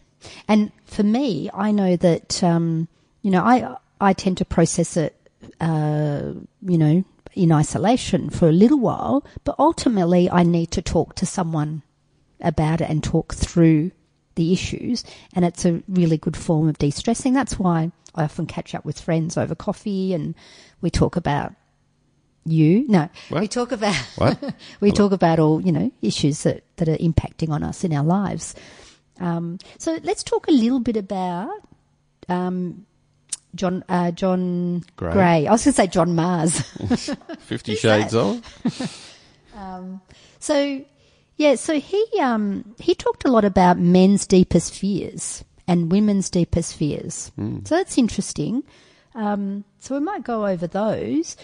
And 0.47 0.71
for 0.85 1.03
me, 1.03 1.51
I 1.53 1.73
know 1.73 1.97
that, 1.97 2.43
um, 2.45 2.87
you 3.23 3.33
know, 3.33 3.43
I, 3.43 3.75
I 4.01 4.13
tend 4.13 4.39
to 4.39 4.45
process 4.45 4.97
it, 4.97 5.17
uh, 5.61 6.33
you 6.63 6.79
know, 6.79 7.05
in 7.37 7.53
isolation 7.53 8.31
for 8.31 8.49
a 8.49 8.53
little 8.53 8.79
while, 8.81 9.25
but 9.45 9.55
ultimately 9.59 10.29
I 10.31 10.43
need 10.43 10.71
to 10.73 10.83
talk 10.83 11.15
to 11.17 11.27
someone 11.27 11.83
about 12.41 12.81
it 12.81 12.91
and 12.91 13.03
talk 13.05 13.35
through 13.35 13.93
the 14.35 14.53
issues. 14.53 15.05
And 15.35 15.45
it's 15.45 15.65
a 15.65 15.83
really 15.89 16.17
good 16.19 16.37
form 16.37 16.69
of 16.69 16.79
de 16.79 16.91
stressing. 16.91 17.35
That's 17.35 17.59
why 17.59 17.93
I 18.15 18.25
often 18.25 18.47
catch 18.47 18.75
up 18.75 18.85
with 18.85 19.01
friends 19.01 19.37
over 19.37 19.55
coffee 19.55 20.13
and 20.15 20.35
we 20.81 20.91
talk 20.91 21.17
about 21.17 21.53
you. 22.45 22.87
No, 22.89 23.09
What? 23.29 23.41
we 23.41 23.49
talk 23.49 23.73
about 23.73 23.95
What? 24.17 24.55
we 24.81 24.91
talk 24.93 25.13
about 25.13 25.39
all 25.39 25.61
you 25.61 25.73
know 25.73 25.91
issues 26.01 26.43
that, 26.45 26.63
that 26.77 26.89
are 26.89 26.97
impacting 26.97 27.51
on 27.51 27.63
us 27.63 27.85
in 27.85 27.93
our 27.93 28.05
lives. 28.05 28.55
Um, 29.21 29.59
so 29.79 29.99
let's 30.03 30.23
talk 30.23 30.47
a 30.49 30.53
little 30.53 30.81
bit 30.81 30.97
about 30.97 31.51
um, 32.29 32.87
John 33.57 33.85
uh, 33.89 34.11
John 34.13 34.85
Gray. 34.97 35.13
Gray. 35.13 35.47
I 35.47 35.53
was 35.53 35.65
going 35.65 35.73
to 35.73 35.77
say 35.77 35.87
John 35.87 36.15
Mars. 36.15 36.61
Fifty 37.41 37.75
Shades 37.75 38.15
of? 38.15 38.43
so 40.39 40.85
yeah, 41.37 41.55
so 41.57 41.81
he 41.81 42.07
um, 42.21 42.75
he 42.79 42.95
talked 42.95 43.25
a 43.25 43.31
lot 43.31 43.45
about 43.45 43.79
men's 43.79 44.27
deepest 44.27 44.75
fears 44.75 45.45
and 45.69 45.91
women's 45.91 46.31
deepest 46.31 46.77
fears. 46.77 47.33
So 47.37 47.77
that's 47.77 47.99
interesting. 47.99 48.63
Um, 49.15 49.65
so 49.79 49.95
we 49.95 50.01
might 50.01 50.25
go 50.25 50.47
over 50.47 50.67
those. 50.67 51.37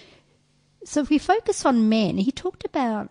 So 0.85 1.01
if 1.01 1.11
we 1.11 1.19
focus 1.19 1.65
on 1.65 1.89
men, 1.89 2.19
he 2.19 2.31
talked 2.31 2.65
about 2.65 3.11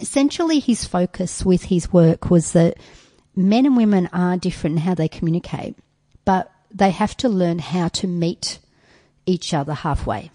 essentially 0.00 0.60
his 0.60 0.84
focus 0.84 1.44
with 1.44 1.64
his 1.64 1.92
work 1.92 2.30
was 2.30 2.52
that 2.52 2.78
men 3.34 3.66
and 3.66 3.76
women 3.76 4.08
are 4.12 4.36
different 4.36 4.76
in 4.76 4.82
how 4.82 4.94
they 4.94 5.08
communicate, 5.08 5.76
they 6.70 6.90
have 6.90 7.16
to 7.18 7.28
learn 7.28 7.58
how 7.58 7.88
to 7.88 8.06
meet 8.06 8.58
each 9.26 9.52
other 9.54 9.74
halfway. 9.74 10.30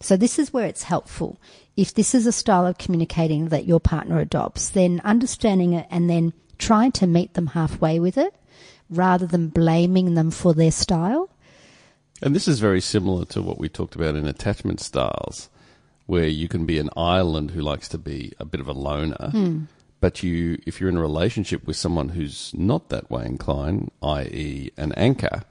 So 0.00 0.16
this 0.16 0.38
is 0.38 0.52
where 0.52 0.66
it's 0.66 0.84
helpful. 0.84 1.40
If 1.76 1.94
this 1.94 2.14
is 2.14 2.26
a 2.26 2.32
style 2.32 2.66
of 2.66 2.78
communicating 2.78 3.48
that 3.48 3.66
your 3.66 3.80
partner 3.80 4.18
adopts, 4.20 4.68
then 4.68 5.00
understanding 5.04 5.72
it 5.72 5.86
and 5.90 6.08
then 6.08 6.32
trying 6.58 6.92
to 6.92 7.06
meet 7.06 7.34
them 7.34 7.48
halfway 7.48 7.98
with 7.98 8.16
it 8.18 8.34
rather 8.90 9.26
than 9.26 9.48
blaming 9.48 10.14
them 10.14 10.30
for 10.30 10.54
their 10.54 10.70
style. 10.70 11.30
And 12.22 12.34
this 12.34 12.48
is 12.48 12.58
very 12.58 12.80
similar 12.80 13.24
to 13.26 13.42
what 13.42 13.58
we 13.58 13.68
talked 13.68 13.94
about 13.94 14.16
in 14.16 14.26
attachment 14.26 14.80
styles, 14.80 15.48
where 16.06 16.26
you 16.26 16.48
can 16.48 16.66
be 16.66 16.78
an 16.78 16.90
island 16.96 17.52
who 17.52 17.60
likes 17.60 17.88
to 17.90 17.98
be 17.98 18.32
a 18.40 18.44
bit 18.44 18.60
of 18.60 18.68
a 18.68 18.72
loner, 18.72 19.30
hmm. 19.30 19.64
But 20.00 20.22
you, 20.22 20.60
if 20.66 20.80
you're 20.80 20.88
in 20.88 20.96
a 20.96 21.02
relationship 21.02 21.66
with 21.66 21.76
someone 21.76 22.10
who's 22.10 22.52
not 22.54 22.88
that 22.88 23.10
way 23.10 23.26
inclined, 23.26 23.90
i.e., 24.02 24.70
an 24.76 24.92
anchor, 24.92 25.42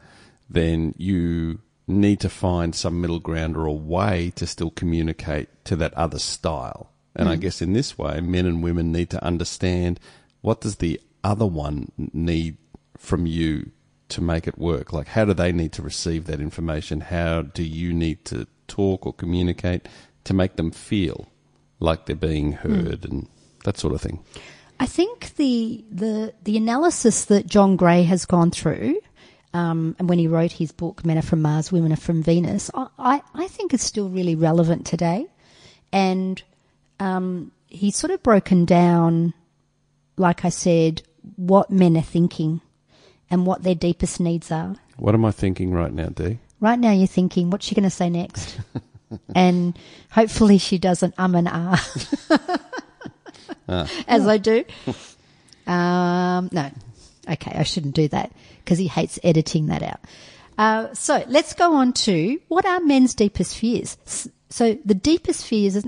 then 0.49 0.93
you 0.97 1.59
need 1.87 2.19
to 2.19 2.29
find 2.29 2.75
some 2.75 3.01
middle 3.01 3.19
ground 3.19 3.55
or 3.57 3.65
a 3.65 3.73
way 3.73 4.31
to 4.35 4.45
still 4.45 4.69
communicate 4.69 5.49
to 5.65 5.75
that 5.75 5.93
other 5.93 6.19
style. 6.19 6.91
And 7.15 7.29
I 7.29 7.35
mm. 7.35 7.41
guess 7.41 7.61
in 7.61 7.73
this 7.73 7.97
way, 7.97 8.21
men 8.21 8.45
and 8.45 8.61
women 8.61 8.91
need 8.91 9.09
to 9.11 9.23
understand 9.23 9.99
what 10.41 10.61
does 10.61 10.77
the 10.77 10.99
other 11.23 11.45
one 11.45 11.91
need 11.97 12.57
from 12.97 13.25
you 13.25 13.71
to 14.09 14.21
make 14.21 14.47
it 14.47 14.57
work? 14.57 14.93
Like, 14.93 15.07
how 15.07 15.25
do 15.25 15.33
they 15.33 15.51
need 15.51 15.73
to 15.73 15.81
receive 15.81 16.25
that 16.25 16.39
information? 16.39 17.01
How 17.01 17.41
do 17.41 17.63
you 17.63 17.93
need 17.93 18.23
to 18.25 18.47
talk 18.67 19.05
or 19.05 19.13
communicate 19.13 19.87
to 20.25 20.33
make 20.33 20.55
them 20.55 20.71
feel 20.71 21.27
like 21.79 22.05
they're 22.05 22.15
being 22.15 22.53
hmm. 22.53 22.85
heard 22.85 23.05
and 23.05 23.27
that 23.67 23.77
sort 23.77 23.93
of 23.93 24.01
thing? 24.01 24.19
I 24.79 24.85
think 24.85 25.35
the 25.35 25.83
the 25.91 26.33
the 26.43 26.57
analysis 26.57 27.25
that 27.25 27.47
John 27.47 27.75
Gray 27.75 28.03
has 28.03 28.25
gone 28.25 28.49
through, 28.49 28.99
um, 29.53 29.95
and 29.99 30.07
when 30.09 30.19
he 30.19 30.27
wrote 30.27 30.53
his 30.53 30.71
book 30.71 31.05
"Men 31.05 31.17
Are 31.17 31.21
From 31.21 31.41
Mars, 31.41 31.71
Women 31.71 31.91
Are 31.91 31.97
From 31.97 32.23
Venus," 32.23 32.71
I 32.73 32.87
I, 32.97 33.21
I 33.33 33.47
think 33.47 33.73
is 33.73 33.81
still 33.81 34.09
really 34.09 34.35
relevant 34.35 34.85
today, 34.85 35.27
and 35.91 36.41
um, 36.99 37.51
he's 37.67 37.95
sort 37.95 38.11
of 38.11 38.23
broken 38.23 38.65
down, 38.65 39.33
like 40.15 40.45
I 40.45 40.49
said, 40.49 41.01
what 41.35 41.69
men 41.69 41.97
are 41.97 42.01
thinking, 42.01 42.61
and 43.29 43.45
what 43.45 43.63
their 43.63 43.75
deepest 43.75 44.19
needs 44.19 44.51
are. 44.51 44.75
What 44.97 45.13
am 45.13 45.25
I 45.25 45.31
thinking 45.31 45.71
right 45.71 45.93
now, 45.93 46.07
Di? 46.07 46.39
Right 46.59 46.79
now, 46.79 46.91
you're 46.91 47.05
thinking, 47.05 47.51
what's 47.51 47.67
she 47.67 47.75
going 47.75 47.83
to 47.83 47.89
say 47.91 48.09
next? 48.09 48.59
and 49.35 49.77
hopefully, 50.09 50.57
she 50.57 50.77
doesn't 50.77 51.15
um 51.17 51.35
and 51.35 51.49
ah. 51.51 51.81
as 53.67 54.27
I 54.27 54.37
do. 54.37 54.63
um, 55.67 56.49
no, 56.51 56.71
okay, 57.29 57.51
I 57.55 57.63
shouldn't 57.63 57.95
do 57.95 58.07
that 58.09 58.31
because 58.63 58.77
he 58.77 58.87
hates 58.87 59.19
editing 59.23 59.67
that 59.67 59.83
out. 59.83 59.99
Uh, 60.57 60.93
so 60.93 61.23
let's 61.27 61.53
go 61.53 61.75
on 61.75 61.93
to 61.93 62.39
what 62.47 62.65
are 62.65 62.79
men's 62.79 63.13
deepest 63.13 63.57
fears. 63.57 63.97
So 64.49 64.77
the 64.85 64.95
deepest 64.95 65.45
fears 65.45 65.75
is 65.75 65.85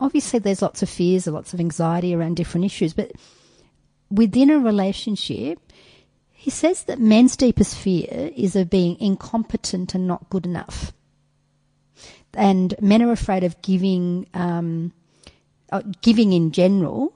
obviously 0.00 0.38
there's 0.38 0.62
lots 0.62 0.82
of 0.82 0.88
fears 0.88 1.26
and 1.26 1.34
lots 1.34 1.52
of 1.52 1.60
anxiety 1.60 2.14
around 2.14 2.36
different 2.36 2.64
issues, 2.64 2.94
but 2.94 3.12
within 4.10 4.50
a 4.50 4.58
relationship, 4.58 5.58
he 6.32 6.50
says 6.50 6.84
that 6.84 7.00
men's 7.00 7.36
deepest 7.36 7.76
fear 7.76 8.30
is 8.36 8.56
of 8.56 8.70
being 8.70 8.98
incompetent 9.00 9.94
and 9.94 10.06
not 10.06 10.30
good 10.30 10.46
enough. 10.46 10.92
And 12.34 12.74
men 12.80 13.02
are 13.02 13.12
afraid 13.12 13.44
of 13.44 13.60
giving, 13.62 14.26
um, 14.32 14.92
uh, 15.72 15.82
giving 16.02 16.32
in 16.32 16.52
general, 16.52 17.12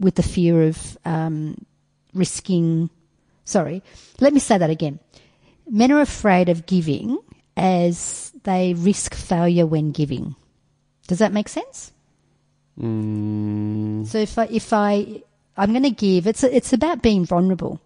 with 0.00 0.16
the 0.16 0.22
fear 0.22 0.62
of 0.68 0.98
um, 1.04 1.64
risking. 2.14 2.90
Sorry, 3.44 3.82
let 4.20 4.32
me 4.32 4.40
say 4.40 4.58
that 4.58 4.70
again. 4.70 4.98
Men 5.68 5.92
are 5.92 6.00
afraid 6.00 6.48
of 6.48 6.66
giving 6.66 7.18
as 7.56 8.32
they 8.44 8.74
risk 8.74 9.14
failure 9.14 9.66
when 9.66 9.92
giving. 9.92 10.34
Does 11.06 11.18
that 11.18 11.32
make 11.32 11.48
sense? 11.48 11.92
Mm, 12.80 14.06
So 14.06 14.18
if 14.18 14.38
I, 14.38 14.44
if 14.46 14.72
I, 14.72 15.22
I'm 15.56 15.70
going 15.70 15.82
to 15.84 15.90
give, 15.90 16.26
it's, 16.26 16.42
it's 16.44 16.72
about 16.72 17.02
being 17.02 17.24
vulnerable. 17.24 17.80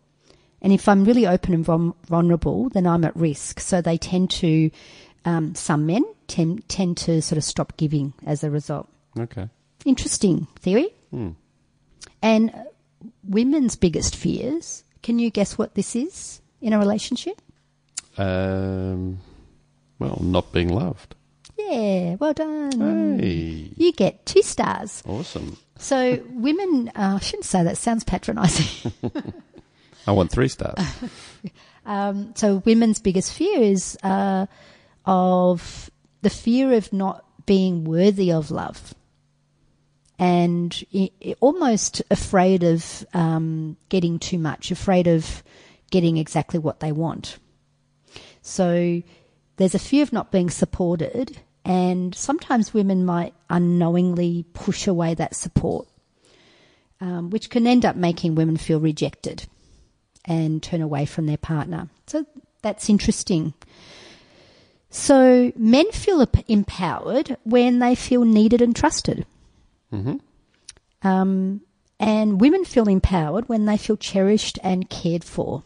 And 0.62 0.72
if 0.72 0.88
I'm 0.88 1.04
really 1.04 1.26
open 1.26 1.54
and 1.54 1.64
vul- 1.64 1.96
vulnerable, 2.06 2.68
then 2.70 2.86
I'm 2.86 3.04
at 3.04 3.16
risk. 3.16 3.60
So 3.60 3.80
they 3.80 3.98
tend 3.98 4.30
to, 4.32 4.70
um, 5.24 5.54
some 5.54 5.86
men 5.86 6.04
tend, 6.28 6.68
tend 6.68 6.96
to 6.98 7.20
sort 7.20 7.36
of 7.36 7.44
stop 7.44 7.76
giving 7.76 8.14
as 8.24 8.42
a 8.44 8.50
result. 8.50 8.88
okay. 9.18 9.48
Interesting 9.86 10.46
theory. 10.58 10.88
Hmm. 11.10 11.30
And 12.22 12.52
women's 13.24 13.76
biggest 13.76 14.16
fears, 14.16 14.84
can 15.02 15.18
you 15.18 15.30
guess 15.30 15.56
what 15.56 15.74
this 15.74 15.94
is 15.96 16.40
in 16.60 16.72
a 16.72 16.78
relationship? 16.78 17.40
Um, 18.18 19.20
well, 19.98 20.18
not 20.20 20.52
being 20.52 20.68
loved. 20.68 21.14
Yeah, 21.58 22.16
well 22.16 22.32
done. 22.34 23.18
Hey, 23.18 23.70
You 23.76 23.92
get 23.92 24.26
two 24.26 24.42
stars. 24.42 25.02
awesome. 25.06 25.56
So 25.78 26.20
women, 26.30 26.88
uh, 26.94 27.16
I 27.16 27.24
shouldn't 27.24 27.44
say 27.44 27.62
that, 27.62 27.78
sounds 27.78 28.04
patronising. 28.04 28.92
I 30.06 30.12
want 30.12 30.30
three 30.30 30.48
stars. 30.48 30.78
Um, 31.88 32.32
so 32.34 32.62
women's 32.64 32.98
biggest 32.98 33.32
fear 33.32 33.62
is 33.62 33.96
uh, 34.02 34.46
of 35.04 35.88
the 36.22 36.30
fear 36.30 36.72
of 36.72 36.92
not 36.92 37.24
being 37.46 37.84
worthy 37.84 38.32
of 38.32 38.50
love, 38.50 38.92
and 40.18 40.85
almost 41.40 42.02
afraid 42.11 42.62
of 42.62 43.06
um, 43.12 43.76
getting 43.88 44.18
too 44.18 44.38
much, 44.38 44.70
afraid 44.70 45.06
of 45.06 45.42
getting 45.90 46.16
exactly 46.16 46.58
what 46.58 46.80
they 46.80 46.92
want. 46.92 47.38
So 48.40 49.02
there's 49.56 49.75
a 49.75 49.78
fear 49.78 50.02
of 50.02 50.12
not 50.12 50.32
being 50.32 50.50
supported, 50.50 51.38
and 51.64 52.14
sometimes 52.14 52.73
women 52.73 53.04
might 53.04 53.35
unknowingly 53.50 54.46
push 54.52 54.87
away 54.87 55.14
that 55.14 55.35
support, 55.35 55.87
um, 57.00 57.30
which 57.30 57.50
can 57.50 57.66
end 57.66 57.85
up 57.85 57.96
making 57.96 58.35
women 58.35 58.56
feel 58.56 58.80
rejected 58.80 59.46
and 60.25 60.62
turn 60.62 60.80
away 60.80 61.06
from 61.06 61.26
their 61.26 61.37
partner. 61.37 61.88
So 62.06 62.25
that's 62.62 62.88
interesting. 62.88 63.54
So 64.90 65.52
men 65.56 65.92
feel 65.92 66.26
empowered 66.49 67.37
when 67.44 67.80
they 67.80 67.94
feel 67.94 68.25
needed 68.25 68.62
and 68.62 68.75
trusted. 68.75 69.26
Mhm. 69.96 70.20
Um, 71.02 71.60
and 71.98 72.40
women 72.40 72.64
feel 72.64 72.88
empowered 72.88 73.48
when 73.48 73.64
they 73.66 73.76
feel 73.76 73.96
cherished 73.96 74.58
and 74.62 74.88
cared 74.90 75.24
for. 75.24 75.62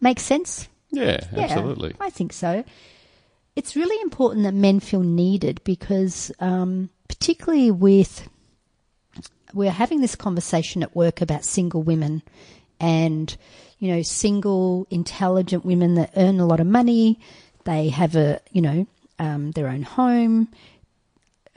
Makes 0.00 0.22
sense? 0.22 0.68
Yeah, 0.90 1.20
Yeah, 1.32 1.42
absolutely. 1.42 1.94
I 2.00 2.10
think 2.10 2.32
so. 2.32 2.64
It's 3.54 3.76
really 3.76 4.00
important 4.02 4.44
that 4.44 4.54
men 4.54 4.80
feel 4.80 5.02
needed 5.02 5.60
because, 5.64 6.32
um, 6.40 6.88
particularly 7.08 7.70
with, 7.70 8.28
we're 9.52 9.70
having 9.70 10.00
this 10.00 10.14
conversation 10.14 10.82
at 10.82 10.96
work 10.96 11.20
about 11.20 11.44
single 11.44 11.82
women 11.82 12.22
and, 12.78 13.36
you 13.78 13.92
know, 13.92 14.02
single, 14.02 14.86
intelligent 14.90 15.64
women 15.64 15.94
that 15.96 16.12
earn 16.16 16.40
a 16.40 16.46
lot 16.46 16.60
of 16.60 16.66
money. 16.66 17.18
They 17.64 17.90
have 17.90 18.16
a, 18.16 18.40
you 18.52 18.62
know, 18.62 18.86
um, 19.18 19.50
their 19.50 19.68
own 19.68 19.82
home, 19.82 20.48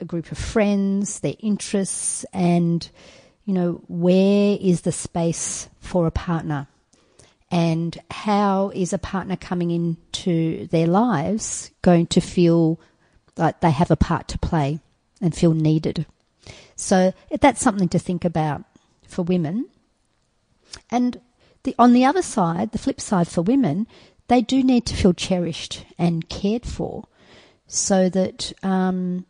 a 0.04 0.06
group 0.06 0.30
of 0.30 0.38
friends, 0.38 1.20
their 1.20 1.34
interests, 1.40 2.24
and, 2.32 2.88
you 3.44 3.52
know, 3.52 3.82
where 3.88 4.56
is 4.60 4.82
the 4.82 4.92
space 4.92 5.68
for 5.80 6.06
a 6.06 6.12
partner? 6.12 6.68
and 7.54 8.00
how 8.10 8.72
is 8.74 8.92
a 8.92 8.98
partner 8.98 9.36
coming 9.36 9.70
into 9.70 10.66
their 10.68 10.88
lives 10.88 11.70
going 11.82 12.04
to 12.04 12.20
feel 12.20 12.80
like 13.36 13.60
they 13.60 13.70
have 13.70 13.92
a 13.92 13.96
part 13.96 14.26
to 14.26 14.38
play 14.38 14.80
and 15.20 15.36
feel 15.36 15.54
needed. 15.54 16.04
So 16.74 17.12
that's 17.40 17.60
something 17.60 17.88
to 17.90 17.98
think 18.00 18.24
about 18.24 18.64
for 19.06 19.22
women. 19.22 19.68
And 20.90 21.20
the, 21.62 21.76
on 21.78 21.92
the 21.92 22.04
other 22.04 22.22
side, 22.22 22.72
the 22.72 22.78
flip 22.78 23.00
side 23.00 23.28
for 23.28 23.42
women, 23.42 23.86
they 24.26 24.40
do 24.40 24.64
need 24.64 24.84
to 24.86 24.96
feel 24.96 25.12
cherished 25.12 25.84
and 25.96 26.28
cared 26.28 26.66
for, 26.66 27.04
so 27.68 28.08
that 28.08 28.52
um, 28.64 29.26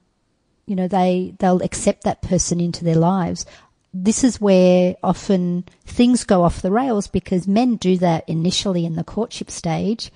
you 0.66 0.76
know 0.76 0.88
they 0.88 1.34
they'll 1.38 1.62
accept 1.62 2.04
that 2.04 2.22
person 2.22 2.60
into 2.60 2.84
their 2.84 2.96
lives. 2.96 3.46
This 3.92 4.24
is 4.24 4.40
where 4.40 4.96
often 5.02 5.64
things 5.84 6.24
go 6.24 6.42
off 6.42 6.62
the 6.62 6.72
rails 6.72 7.06
because 7.06 7.46
men 7.46 7.76
do 7.76 7.96
that 7.98 8.28
initially 8.28 8.84
in 8.84 8.96
the 8.96 9.04
courtship 9.04 9.50
stage, 9.50 10.10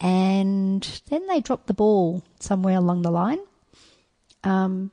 and 0.00 1.02
then 1.10 1.26
they 1.26 1.40
drop 1.40 1.66
the 1.66 1.74
ball 1.74 2.22
somewhere 2.38 2.76
along 2.76 3.02
the 3.02 3.10
line. 3.10 3.40
Um, 4.42 4.90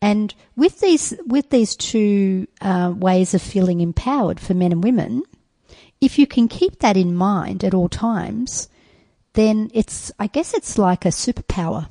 and 0.00 0.34
with 0.54 0.80
these 0.80 1.14
with 1.26 1.50
these 1.50 1.74
two 1.74 2.46
uh, 2.60 2.92
ways 2.96 3.34
of 3.34 3.42
feeling 3.42 3.80
empowered 3.80 4.38
for 4.38 4.54
men 4.54 4.72
and 4.72 4.84
women, 4.84 5.22
if 6.00 6.18
you 6.18 6.26
can 6.26 6.48
keep 6.48 6.80
that 6.80 6.96
in 6.96 7.14
mind 7.14 7.64
at 7.64 7.74
all 7.74 7.88
times, 7.88 8.68
then 9.32 9.70
it's 9.74 10.12
I 10.18 10.26
guess 10.26 10.54
it's 10.54 10.78
like 10.78 11.04
a 11.04 11.08
superpower 11.08 11.88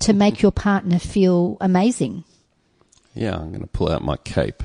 to 0.00 0.12
make 0.12 0.42
your 0.42 0.52
partner 0.52 0.98
feel 0.98 1.56
amazing. 1.60 2.24
Yeah, 3.14 3.36
I'm 3.36 3.48
going 3.48 3.62
to 3.62 3.66
pull 3.66 3.90
out 3.90 4.02
my 4.02 4.16
cape. 4.18 4.62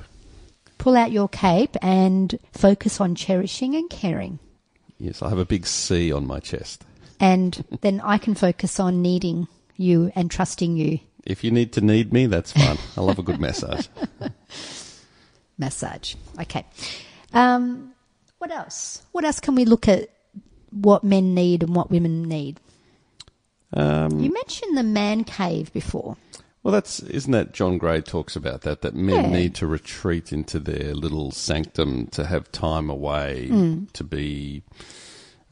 Pull 0.77 0.97
out 0.97 1.11
your 1.11 1.29
cape 1.29 1.77
and 1.81 2.37
focus 2.51 2.99
on 2.99 3.15
cherishing 3.15 3.75
and 3.75 3.89
caring. 3.89 4.39
Yes, 4.99 5.21
I 5.21 5.29
have 5.29 5.37
a 5.37 5.45
big 5.45 5.65
C 5.65 6.11
on 6.11 6.27
my 6.27 6.39
chest. 6.39 6.83
And 7.19 7.63
then 7.81 8.01
I 8.03 8.17
can 8.17 8.35
focus 8.35 8.79
on 8.79 9.01
needing 9.01 9.47
you 9.77 10.11
and 10.15 10.29
trusting 10.29 10.75
you. 10.75 10.99
If 11.25 11.43
you 11.43 11.51
need 11.51 11.71
to 11.73 11.81
need 11.81 12.11
me, 12.11 12.25
that's 12.25 12.51
fine. 12.51 12.77
I 12.97 13.01
love 13.01 13.17
a 13.17 13.23
good 13.23 13.39
massage. 13.39 13.87
Massage. 15.57 16.15
Okay. 16.41 16.65
Um, 17.31 17.93
what 18.39 18.51
else? 18.51 19.03
What 19.11 19.23
else 19.23 19.39
can 19.39 19.55
we 19.55 19.65
look 19.65 19.87
at 19.87 20.09
what 20.71 21.03
men 21.03 21.33
need 21.33 21.63
and 21.63 21.75
what 21.75 21.91
women 21.91 22.23
need? 22.23 22.59
Um, 23.75 24.19
You 24.19 24.31
mentioned 24.31 24.77
the 24.77 24.83
man 24.83 25.23
cave 25.23 25.71
before. 25.73 26.15
well, 26.63 26.71
that's 26.71 26.99
isn't 27.01 27.31
that 27.31 27.53
John 27.53 27.77
Gray 27.77 28.01
talks 28.01 28.35
about 28.35 28.61
that 28.61 28.81
that 28.81 28.93
men 28.95 29.25
Yeah. 29.25 29.29
need 29.31 29.55
to 29.55 29.67
retreat 29.67 30.31
into 30.31 30.59
their 30.59 30.93
little 30.93 31.31
sanctum 31.31 32.07
to 32.07 32.25
have 32.25 32.51
time 32.51 32.89
away 32.89 33.47
Hmm. 33.47 33.85
to 33.93 34.03
be, 34.03 34.63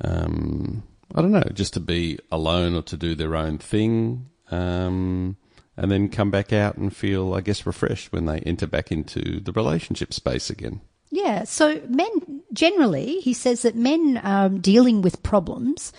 um, 0.01 0.83
I 1.13 1.21
don't 1.21 1.31
know, 1.31 1.43
just 1.53 1.73
to 1.73 1.79
be 1.79 2.17
alone 2.31 2.75
or 2.75 2.81
to 2.83 2.97
do 2.97 3.15
their 3.15 3.35
own 3.35 3.57
thing, 3.57 4.27
um, 4.49 5.35
and 5.77 5.91
then 5.91 6.09
come 6.09 6.31
back 6.31 6.53
out 6.53 6.77
and 6.77 6.95
feel, 6.95 7.33
I 7.33 7.41
guess, 7.41 7.65
refreshed 7.65 8.11
when 8.11 8.25
they 8.25 8.39
enter 8.39 8.67
back 8.67 8.91
into 8.91 9.39
the 9.39 9.51
relationship 9.51 10.13
space 10.13 10.49
again. 10.49 10.81
Yeah, 11.09 11.43
so 11.43 11.81
men 11.89 12.41
generally, 12.53 13.17
he 13.19 13.33
says 13.33 13.63
that 13.63 13.75
men 13.75 14.19
um, 14.23 14.59
dealing 14.61 15.01
with 15.01 15.23
problems 15.23 15.91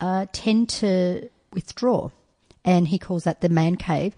uh, 0.00 0.26
tend 0.32 0.68
to 0.70 1.28
withdraw, 1.56 2.10
and 2.64 2.86
he 2.86 2.98
calls 3.00 3.24
that 3.24 3.40
the 3.40 3.48
man 3.48 3.74
cave. 3.74 4.14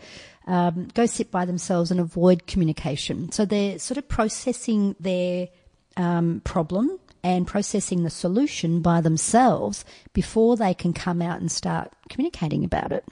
Um, 0.47 0.89
go 0.93 1.07
sit 1.07 1.31
by 1.31 1.47
themselves 1.47 1.91
and 1.91 2.01
avoid 2.01 2.47
communication. 2.47 3.33
So 3.33 3.47
they're 3.47 3.79
sort 3.79 3.97
of 3.97 4.09
processing 4.09 4.95
their 5.01 5.49
um, 5.97 6.43
problem 6.45 6.99
and 7.23 7.47
processing 7.47 8.03
the 8.03 8.11
solution 8.11 8.81
by 8.81 9.01
themselves 9.01 9.85
before 10.13 10.57
they 10.57 10.73
can 10.75 10.93
come 10.93 11.21
out 11.21 11.41
and 11.41 11.51
start 11.51 11.93
communicating 12.09 12.65
about 12.65 12.93
it. 12.93 13.05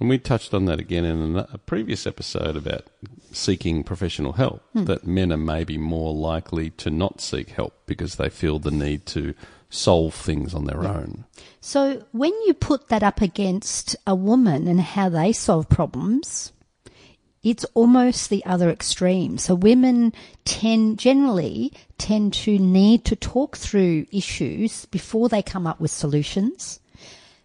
And 0.00 0.08
we 0.08 0.18
touched 0.18 0.54
on 0.54 0.66
that 0.66 0.78
again 0.78 1.04
in 1.04 1.36
a 1.36 1.58
previous 1.58 2.06
episode 2.06 2.56
about 2.56 2.84
seeking 3.32 3.82
professional 3.82 4.32
help, 4.32 4.62
that 4.74 5.06
men 5.06 5.32
are 5.32 5.36
maybe 5.36 5.78
more 5.78 6.14
likely 6.14 6.70
to 6.70 6.90
not 6.90 7.20
seek 7.20 7.50
help 7.50 7.74
because 7.86 8.16
they 8.16 8.28
feel 8.28 8.58
the 8.58 8.70
need 8.70 9.06
to 9.06 9.34
solve 9.70 10.14
things 10.14 10.52
on 10.52 10.64
their 10.64 10.84
own. 10.84 11.24
So 11.60 12.04
when 12.12 12.32
you 12.42 12.54
put 12.54 12.88
that 12.88 13.02
up 13.02 13.22
against 13.22 13.96
a 14.06 14.14
woman 14.14 14.68
and 14.68 14.80
how 14.80 15.08
they 15.08 15.32
solve 15.32 15.68
problems, 15.68 16.52
it's 17.42 17.64
almost 17.72 18.28
the 18.28 18.44
other 18.44 18.68
extreme. 18.68 19.38
So 19.38 19.54
women 19.54 20.12
tend, 20.44 20.98
generally 20.98 21.72
tend 21.96 22.34
to 22.34 22.58
need 22.58 23.04
to 23.06 23.16
talk 23.16 23.56
through 23.56 24.06
issues 24.12 24.84
before 24.86 25.28
they 25.28 25.42
come 25.42 25.66
up 25.66 25.80
with 25.80 25.90
solutions. 25.90 26.80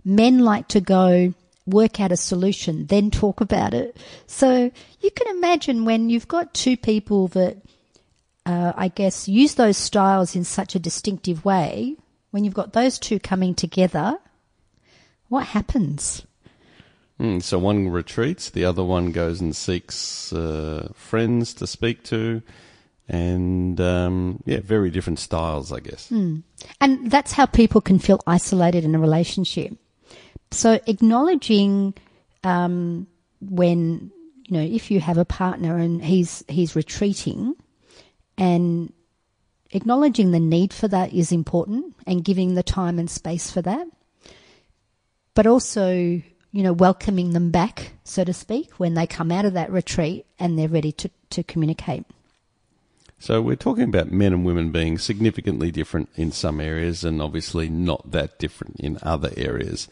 Men 0.03 0.39
like 0.39 0.67
to 0.69 0.81
go 0.81 1.33
work 1.65 1.99
out 1.99 2.11
a 2.11 2.17
solution, 2.17 2.87
then 2.87 3.09
talk 3.09 3.41
about 3.41 3.73
it. 3.73 3.97
So 4.27 4.71
you 4.99 5.11
can 5.11 5.35
imagine 5.37 5.85
when 5.85 6.09
you've 6.09 6.27
got 6.27 6.53
two 6.53 6.77
people 6.77 7.27
that, 7.29 7.57
uh, 8.45 8.73
I 8.75 8.89
guess, 8.89 9.27
use 9.27 9.55
those 9.55 9.77
styles 9.77 10.35
in 10.35 10.43
such 10.43 10.75
a 10.75 10.79
distinctive 10.79 11.43
way, 11.45 11.95
when 12.35 12.43
you've 12.43 12.53
got 12.53 12.73
those 12.73 12.99
two 12.99 13.17
coming 13.17 13.55
together, 13.55 14.17
what 15.29 15.45
happens? 15.45 16.27
Mm, 17.17 17.41
so 17.41 17.57
one 17.57 17.87
retreats, 17.87 18.49
the 18.49 18.65
other 18.65 18.83
one 18.83 19.13
goes 19.13 19.39
and 19.39 19.55
seeks 19.55 20.33
uh, 20.33 20.89
friends 20.93 21.53
to 21.53 21.65
speak 21.65 22.03
to, 22.03 22.41
and 23.07 23.79
um, 23.79 24.43
yeah, 24.45 24.59
very 24.59 24.89
different 24.89 25.19
styles, 25.19 25.71
I 25.71 25.79
guess. 25.79 26.09
Mm. 26.09 26.43
And 26.81 27.09
that's 27.09 27.31
how 27.31 27.45
people 27.45 27.79
can 27.79 27.99
feel 27.99 28.19
isolated 28.27 28.83
in 28.83 28.95
a 28.95 28.99
relationship. 28.99 29.71
So 30.51 30.81
acknowledging 30.87 31.93
um, 32.43 33.07
when 33.39 34.11
you 34.43 34.57
know 34.57 34.61
if 34.61 34.91
you 34.91 34.99
have 34.99 35.17
a 35.17 35.23
partner 35.23 35.77
and 35.77 36.03
he's 36.03 36.43
he's 36.49 36.75
retreating, 36.75 37.55
and 38.37 38.91
acknowledging 39.75 40.31
the 40.31 40.39
need 40.39 40.73
for 40.73 40.87
that 40.87 41.13
is 41.13 41.31
important, 41.31 41.95
and 42.07 42.23
giving 42.23 42.55
the 42.55 42.63
time 42.63 42.97
and 42.97 43.09
space 43.09 43.51
for 43.51 43.61
that. 43.61 43.87
But 45.33 45.45
also 45.45 46.21
you 46.55 46.63
know, 46.63 46.71
welcoming 46.71 47.33
them 47.33 47.51
back, 47.51 47.91
so 48.05 48.23
to 48.23 48.31
speak, 48.31 48.71
when 48.79 48.93
they 48.93 49.05
come 49.05 49.29
out 49.29 49.43
of 49.43 49.51
that 49.55 49.69
retreat 49.69 50.25
and 50.39 50.57
they're 50.57 50.69
ready 50.69 50.93
to, 50.93 51.11
to 51.31 51.43
communicate. 51.43 52.05
So 53.19 53.41
we're 53.41 53.57
talking 53.57 53.83
about 53.83 54.13
men 54.13 54.31
and 54.31 54.45
women 54.45 54.71
being 54.71 54.97
significantly 54.97 55.69
different 55.69 56.07
in 56.15 56.31
some 56.31 56.61
areas 56.61 57.03
and 57.03 57.21
obviously 57.21 57.67
not 57.67 58.09
that 58.11 58.39
different 58.39 58.79
in 58.79 58.97
other 59.01 59.31
areas. 59.35 59.89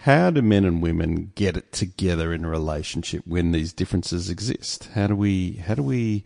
How 0.00 0.30
do 0.30 0.42
men 0.42 0.64
and 0.64 0.82
women 0.82 1.30
get 1.36 1.56
it 1.56 1.70
together 1.70 2.32
in 2.32 2.44
a 2.44 2.48
relationship 2.48 3.22
when 3.24 3.52
these 3.52 3.72
differences 3.72 4.28
exist? 4.28 4.88
How 4.94 5.06
do 5.06 5.14
we 5.14 5.62
how 5.64 5.76
do 5.76 5.84
we 5.84 6.24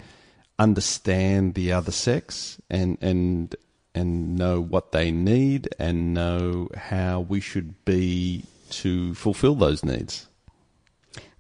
understand 0.59 1.55
the 1.55 1.73
other 1.73 1.93
sex 1.93 2.61
and 2.69 2.99
and 3.01 3.55
and 3.95 4.37
know 4.37 4.61
what 4.61 4.93
they 4.93 5.11
need 5.11 5.69
and 5.79 6.15
know 6.15 6.69
how 6.77 7.21
we 7.21 7.41
should 7.41 7.85
be 7.85 8.45
to 8.71 9.15
fulfill 9.15 9.55
those 9.55 9.85
needs? 9.85 10.29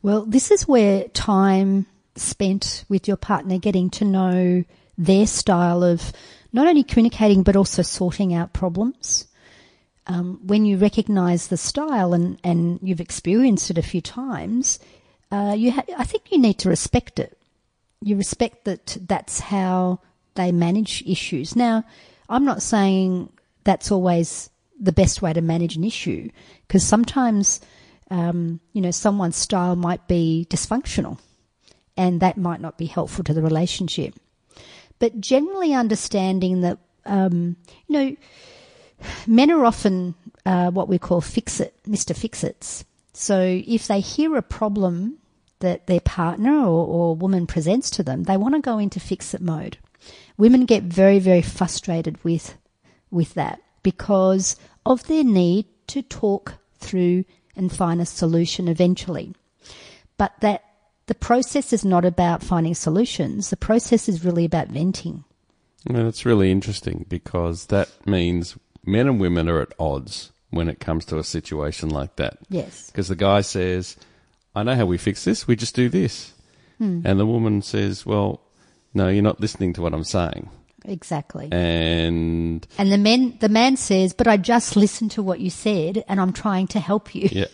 Well, 0.02 0.24
this 0.24 0.50
is 0.50 0.66
where 0.66 1.04
time 1.08 1.86
spent 2.16 2.84
with 2.88 3.06
your 3.06 3.16
partner 3.16 3.58
getting 3.58 3.90
to 3.90 4.04
know 4.04 4.64
their 4.96 5.26
style 5.26 5.84
of 5.84 6.12
not 6.52 6.66
only 6.66 6.82
communicating 6.82 7.42
but 7.42 7.56
also 7.56 7.82
sorting 7.82 8.34
out 8.34 8.52
problems. 8.52 9.26
Um, 10.06 10.40
when 10.42 10.64
you 10.64 10.78
recognize 10.78 11.48
the 11.48 11.58
style 11.58 12.14
and, 12.14 12.40
and 12.42 12.78
you've 12.82 13.00
experienced 13.00 13.70
it 13.70 13.76
a 13.76 13.82
few 13.82 14.00
times, 14.00 14.78
uh, 15.30 15.54
you 15.56 15.70
ha- 15.70 15.84
I 15.98 16.04
think 16.04 16.32
you 16.32 16.38
need 16.38 16.58
to 16.60 16.70
respect 16.70 17.18
it. 17.18 17.38
You 18.00 18.16
respect 18.16 18.64
that 18.64 18.96
that's 19.06 19.40
how 19.40 20.00
they 20.34 20.52
manage 20.52 21.02
issues. 21.06 21.56
Now, 21.56 21.84
I'm 22.28 22.44
not 22.44 22.62
saying 22.62 23.30
that's 23.64 23.90
always 23.90 24.50
the 24.80 24.92
best 24.92 25.20
way 25.20 25.32
to 25.32 25.40
manage 25.40 25.76
an 25.76 25.84
issue 25.84 26.30
because 26.66 26.84
sometimes, 26.84 27.60
um, 28.10 28.60
you 28.72 28.80
know, 28.80 28.92
someone's 28.92 29.36
style 29.36 29.74
might 29.76 30.06
be 30.06 30.46
dysfunctional 30.48 31.18
and 31.96 32.20
that 32.20 32.36
might 32.36 32.60
not 32.60 32.78
be 32.78 32.86
helpful 32.86 33.24
to 33.24 33.34
the 33.34 33.42
relationship. 33.42 34.14
But 35.00 35.20
generally 35.20 35.74
understanding 35.74 36.60
that, 36.62 36.78
um, 37.04 37.56
you 37.88 37.92
know, 37.92 38.16
men 39.26 39.50
are 39.50 39.64
often 39.64 40.14
uh, 40.46 40.70
what 40.70 40.88
we 40.88 40.98
call 40.98 41.20
fix 41.20 41.60
it, 41.60 41.74
Mr. 41.88 42.16
Fix 42.16 42.44
Its. 42.44 42.84
So 43.12 43.40
if 43.66 43.88
they 43.88 44.00
hear 44.00 44.36
a 44.36 44.42
problem 44.42 45.18
that 45.60 45.86
their 45.86 46.00
partner 46.00 46.56
or, 46.56 46.86
or 46.86 47.16
woman 47.16 47.46
presents 47.46 47.90
to 47.90 48.02
them, 48.02 48.24
they 48.24 48.36
want 48.36 48.54
to 48.54 48.60
go 48.60 48.78
into 48.78 49.00
fix 49.00 49.34
it 49.34 49.40
mode. 49.40 49.78
Women 50.36 50.66
get 50.66 50.84
very, 50.84 51.18
very 51.18 51.42
frustrated 51.42 52.22
with 52.24 52.56
with 53.10 53.34
that 53.34 53.60
because 53.82 54.56
of 54.84 55.06
their 55.06 55.24
need 55.24 55.66
to 55.88 56.02
talk 56.02 56.54
through 56.78 57.24
and 57.56 57.72
find 57.72 58.00
a 58.00 58.06
solution 58.06 58.68
eventually. 58.68 59.34
But 60.16 60.32
that 60.40 60.64
the 61.06 61.14
process 61.14 61.72
is 61.72 61.84
not 61.84 62.04
about 62.04 62.42
finding 62.42 62.74
solutions. 62.74 63.50
The 63.50 63.56
process 63.56 64.08
is 64.08 64.24
really 64.24 64.44
about 64.44 64.68
venting. 64.68 65.24
And 65.86 65.96
it's 65.96 66.26
really 66.26 66.50
interesting 66.50 67.06
because 67.08 67.66
that 67.66 67.88
means 68.06 68.56
men 68.84 69.08
and 69.08 69.20
women 69.20 69.48
are 69.48 69.62
at 69.62 69.72
odds 69.78 70.32
when 70.50 70.68
it 70.68 70.80
comes 70.80 71.04
to 71.06 71.18
a 71.18 71.24
situation 71.24 71.88
like 71.88 72.16
that. 72.16 72.38
Yes. 72.48 72.86
Because 72.86 73.08
the 73.08 73.16
guy 73.16 73.40
says, 73.40 73.96
I 74.54 74.62
know 74.62 74.74
how 74.74 74.86
we 74.86 74.98
fix 74.98 75.24
this, 75.24 75.46
we 75.46 75.56
just 75.56 75.74
do 75.74 75.88
this. 75.88 76.34
Hmm. 76.78 77.02
And 77.04 77.18
the 77.20 77.26
woman 77.26 77.62
says, 77.62 78.06
Well, 78.06 78.40
no, 78.94 79.08
you're 79.08 79.22
not 79.22 79.40
listening 79.40 79.72
to 79.74 79.82
what 79.82 79.94
I'm 79.94 80.04
saying. 80.04 80.50
Exactly. 80.84 81.48
And 81.52 82.66
And 82.78 82.92
the 82.92 82.98
men, 82.98 83.36
the 83.40 83.48
man 83.48 83.76
says, 83.76 84.14
"But 84.14 84.26
I 84.26 84.36
just 84.36 84.76
listened 84.76 85.10
to 85.12 85.22
what 85.22 85.40
you 85.40 85.50
said, 85.50 86.04
and 86.08 86.20
I'm 86.20 86.32
trying 86.32 86.66
to 86.68 86.80
help 86.80 87.14
you." 87.14 87.28
yeah. 87.30 87.46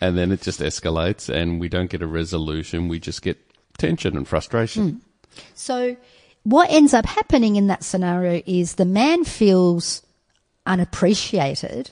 And 0.00 0.16
then 0.16 0.30
it 0.30 0.42
just 0.42 0.60
escalates 0.60 1.28
and 1.28 1.60
we 1.60 1.68
don't 1.68 1.90
get 1.90 2.02
a 2.02 2.06
resolution, 2.06 2.86
we 2.88 3.00
just 3.00 3.20
get 3.20 3.36
tension 3.78 4.16
and 4.16 4.28
frustration. 4.28 5.02
So, 5.54 5.96
what 6.44 6.70
ends 6.70 6.94
up 6.94 7.04
happening 7.04 7.56
in 7.56 7.66
that 7.66 7.82
scenario 7.82 8.40
is 8.46 8.76
the 8.76 8.84
man 8.84 9.24
feels 9.24 10.02
unappreciated, 10.66 11.90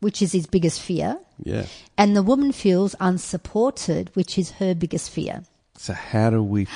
which 0.00 0.22
is 0.22 0.32
his 0.32 0.46
biggest 0.46 0.80
fear, 0.80 1.18
Yeah. 1.42 1.66
and 1.98 2.16
the 2.16 2.22
woman 2.22 2.52
feels 2.52 2.94
unsupported, 3.00 4.10
which 4.14 4.38
is 4.38 4.52
her 4.52 4.74
biggest 4.74 5.10
fear. 5.10 5.44
So 5.76 5.92
how 5.92 6.30
do 6.30 6.42
we? 6.42 6.66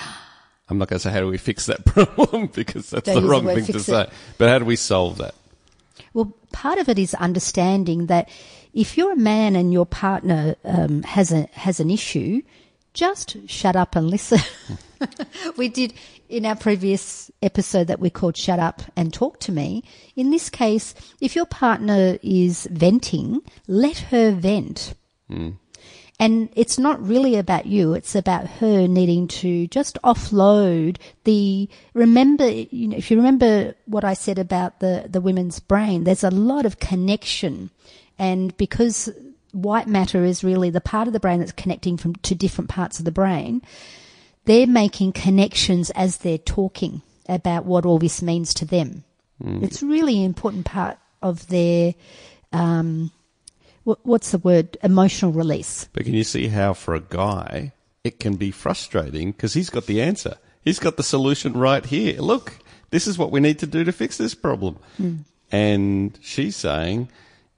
I'm 0.69 0.79
not 0.79 0.89
going 0.89 0.99
to 0.99 1.03
say 1.03 1.11
how 1.11 1.21
do 1.21 1.27
we 1.27 1.39
fix 1.39 1.67
that 1.67 1.85
problem 1.87 2.47
because 2.49 2.91
that's 2.91 3.07
Don't 3.07 3.15
the 3.17 3.21
use 3.23 3.29
the 3.29 3.33
wrong 3.33 3.47
thing 3.47 3.67
to 3.67 3.73
fix 3.73 3.87
say. 3.87 4.09
But 4.39 4.49
how 4.51 4.59
do 4.59 4.65
we 4.65 4.77
solve 4.77 5.19
that? 5.19 5.35
Well, 6.15 6.35
part 6.53 6.79
of 6.79 6.89
it 6.89 6.99
is 6.99 7.15
understanding 7.15 8.07
that 8.07 8.29
if 8.73 8.97
you're 8.97 9.13
a 9.13 9.17
man 9.17 9.57
and 9.57 9.73
your 9.73 9.87
partner 9.87 10.55
um, 10.65 11.03
has 11.03 11.33
a 11.33 11.49
has 11.53 11.81
an 11.81 11.91
issue, 11.91 12.43
just 12.95 13.37
shut 13.49 13.77
up 13.77 13.97
and 13.97 14.11
listen. 14.11 14.41
we 15.57 15.69
did 15.69 15.95
in 16.29 16.47
our 16.47 16.57
previous 16.57 17.31
episode 17.43 17.87
that 17.89 18.01
we 18.01 18.11
called 18.11 18.37
"Shut 18.37 18.59
Up 18.59 18.83
and 18.97 19.13
Talk 19.13 19.41
to 19.41 19.53
Me." 19.53 19.83
In 20.17 20.31
this 20.31 20.51
case, 20.51 20.95
if 21.21 21.35
your 21.35 21.47
partner 21.47 22.19
is 22.23 22.67
venting, 22.71 23.41
let 23.67 23.99
her 23.99 24.33
vent. 24.33 24.95
Hmm. 25.29 25.51
And 26.21 26.51
it's 26.55 26.79
not 26.79 27.05
really 27.05 27.37
about 27.37 27.65
you. 27.65 27.95
It's 27.95 28.15
about 28.15 28.47
her 28.47 28.87
needing 28.87 29.27
to 29.29 29.67
just 29.69 29.99
offload 30.05 30.99
the, 31.25 31.67
remember, 31.95 32.47
you 32.47 32.89
know, 32.89 32.97
if 32.99 33.11
you 33.11 33.17
remember 33.17 33.75
what 33.87 34.05
I 34.05 34.13
said 34.13 34.39
about 34.39 34.81
the, 34.81 35.07
the 35.09 35.23
women's 35.23 35.61
brain, 35.61 36.05
there's 36.05 36.23
a 36.23 36.31
lot 36.31 36.67
of 36.67 36.79
connection. 36.79 37.71
And 38.19 38.55
because 38.59 39.09
white 39.53 39.89
matter 39.89 40.23
is 40.23 40.45
really 40.45 40.69
the 40.69 40.83
part 40.83 41.07
of 41.07 41.15
the 41.15 41.21
brain 41.21 41.41
that's 41.41 41.53
connecting 41.53 41.97
from 41.97 42.15
to 42.17 42.35
different 42.35 42.69
parts 42.69 42.99
of 42.99 43.07
the 43.07 43.11
brain, 43.11 43.63
they're 44.45 44.67
making 44.67 45.13
connections 45.13 45.91
as 45.91 46.19
they're 46.19 46.39
talking 46.39 47.03
about 47.29 47.65
what 47.65 47.87
all 47.87 47.99
this 47.99 48.23
means 48.23 48.55
to 48.55 48.65
them. 48.65 49.05
Mm. 49.43 49.63
It's 49.63 49.83
really 49.83 50.19
an 50.19 50.25
important 50.25 50.67
part 50.67 50.99
of 51.23 51.47
their, 51.49 51.95
um, 52.53 53.11
what, 53.85 53.99
what's 54.03 54.31
the 54.33 54.39
word? 54.39 54.77
Emotional 54.83 55.33
release. 55.33 55.89
But 55.93 56.05
can 56.05 56.15
you 56.15 56.25
see 56.25 56.49
how 56.49 56.73
for 56.75 56.95
a 56.95 57.01
guy 57.01 57.73
it 58.05 58.19
can 58.19 58.37
be 58.37 58.51
frustrating 58.51 59.33
because 59.33 59.55
he's 59.55 59.71
got 59.71 59.87
the 59.87 60.01
answer. 60.01 60.37
He's 60.63 60.79
got 60.79 60.97
the 60.97 61.03
solution 61.03 61.53
right 61.53 61.85
here. 61.85 62.21
Look, 62.21 62.59
this 62.91 63.07
is 63.07 63.19
what 63.19 63.31
we 63.31 63.41
need 63.41 63.59
to 63.61 63.67
do 63.67 63.85
to 63.85 63.93
fix 63.93 64.17
this 64.17 64.35
problem. 64.35 64.79
Mm. 65.01 65.25
And 65.53 66.19
she's 66.23 66.57
saying, 66.57 67.09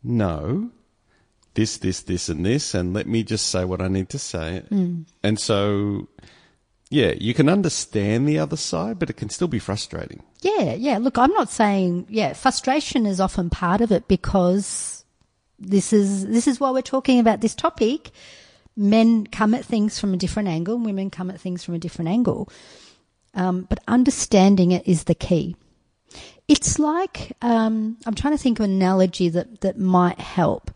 no, 0.02 0.70
this, 1.54 1.78
this, 1.78 2.02
this, 2.02 2.28
and 2.28 2.44
this, 2.44 2.74
and 2.74 2.94
let 2.94 3.06
me 3.06 3.22
just 3.22 3.48
say 3.48 3.64
what 3.64 3.80
I 3.80 3.88
need 3.88 4.08
to 4.10 4.18
say. 4.18 4.62
Mm. 4.70 5.04
And 5.22 5.38
so, 5.38 6.08
yeah, 6.92 7.14
you 7.18 7.32
can 7.32 7.48
understand 7.48 8.28
the 8.28 8.38
other 8.38 8.56
side, 8.56 8.98
but 8.98 9.08
it 9.08 9.14
can 9.14 9.30
still 9.30 9.48
be 9.48 9.58
frustrating. 9.58 10.22
Yeah, 10.42 10.74
yeah. 10.74 10.98
Look, 10.98 11.16
I'm 11.16 11.32
not 11.32 11.48
saying, 11.48 12.06
yeah, 12.10 12.34
frustration 12.34 13.06
is 13.06 13.18
often 13.18 13.48
part 13.48 13.80
of 13.80 13.90
it 13.90 14.08
because 14.08 15.02
this 15.58 15.94
is, 15.94 16.26
this 16.26 16.46
is 16.46 16.60
why 16.60 16.70
we're 16.70 16.82
talking 16.82 17.18
about 17.18 17.40
this 17.40 17.54
topic. 17.54 18.10
Men 18.76 19.26
come 19.26 19.54
at 19.54 19.64
things 19.64 19.98
from 19.98 20.12
a 20.12 20.18
different 20.18 20.50
angle, 20.50 20.76
women 20.76 21.08
come 21.08 21.30
at 21.30 21.40
things 21.40 21.64
from 21.64 21.74
a 21.74 21.78
different 21.78 22.10
angle. 22.10 22.50
Um, 23.32 23.62
but 23.62 23.82
understanding 23.88 24.70
it 24.72 24.86
is 24.86 25.04
the 25.04 25.14
key. 25.14 25.56
It's 26.46 26.78
like, 26.78 27.32
um, 27.40 27.96
I'm 28.04 28.14
trying 28.14 28.34
to 28.34 28.42
think 28.42 28.58
of 28.60 28.66
an 28.66 28.72
analogy 28.72 29.30
that, 29.30 29.62
that 29.62 29.78
might 29.78 30.18
help. 30.18 30.70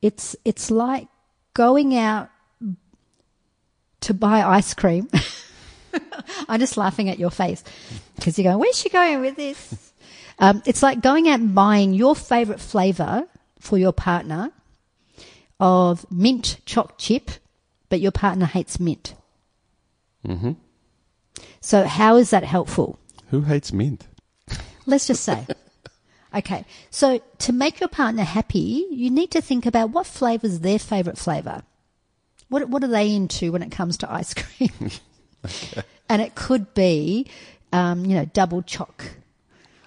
It's, 0.00 0.34
it's 0.46 0.70
like 0.70 1.08
going 1.52 1.94
out 1.94 2.30
to 4.00 4.14
buy 4.14 4.42
ice 4.42 4.72
cream. 4.72 5.10
I'm 6.48 6.60
just 6.60 6.76
laughing 6.76 7.08
at 7.08 7.18
your 7.18 7.30
face 7.30 7.62
because 8.16 8.38
you're 8.38 8.50
going, 8.50 8.58
where's 8.58 8.78
she 8.78 8.88
going 8.88 9.20
with 9.20 9.36
this? 9.36 9.92
Um, 10.38 10.62
it's 10.66 10.82
like 10.82 11.00
going 11.00 11.28
out 11.28 11.40
and 11.40 11.54
buying 11.54 11.92
your 11.94 12.16
favorite 12.16 12.60
flavor 12.60 13.26
for 13.58 13.76
your 13.78 13.92
partner 13.92 14.50
of 15.58 16.10
mint 16.10 16.58
choc 16.64 16.96
chip, 16.98 17.30
but 17.88 18.00
your 18.00 18.12
partner 18.12 18.46
hates 18.46 18.80
mint. 18.80 19.14
hmm 20.24 20.52
So 21.60 21.84
how 21.84 22.16
is 22.16 22.30
that 22.30 22.44
helpful? 22.44 22.98
Who 23.30 23.42
hates 23.42 23.72
mint? 23.72 24.06
Let's 24.86 25.06
just 25.06 25.22
say. 25.22 25.46
Okay. 26.32 26.64
So 26.90 27.20
to 27.38 27.52
make 27.52 27.80
your 27.80 27.88
partner 27.88 28.22
happy, 28.22 28.86
you 28.88 29.10
need 29.10 29.32
to 29.32 29.40
think 29.40 29.66
about 29.66 29.90
what 29.90 30.06
flavor 30.06 30.46
is 30.46 30.60
their 30.60 30.78
favorite 30.78 31.18
flavor. 31.18 31.62
What, 32.48 32.68
what 32.68 32.84
are 32.84 32.88
they 32.88 33.12
into 33.12 33.50
when 33.50 33.62
it 33.62 33.72
comes 33.72 33.96
to 33.98 34.12
ice 34.12 34.32
cream? 34.34 34.70
And 36.10 36.20
it 36.20 36.34
could 36.34 36.74
be, 36.74 37.28
um, 37.72 38.04
you 38.04 38.16
know, 38.16 38.24
double 38.24 38.62
choc. 38.62 39.04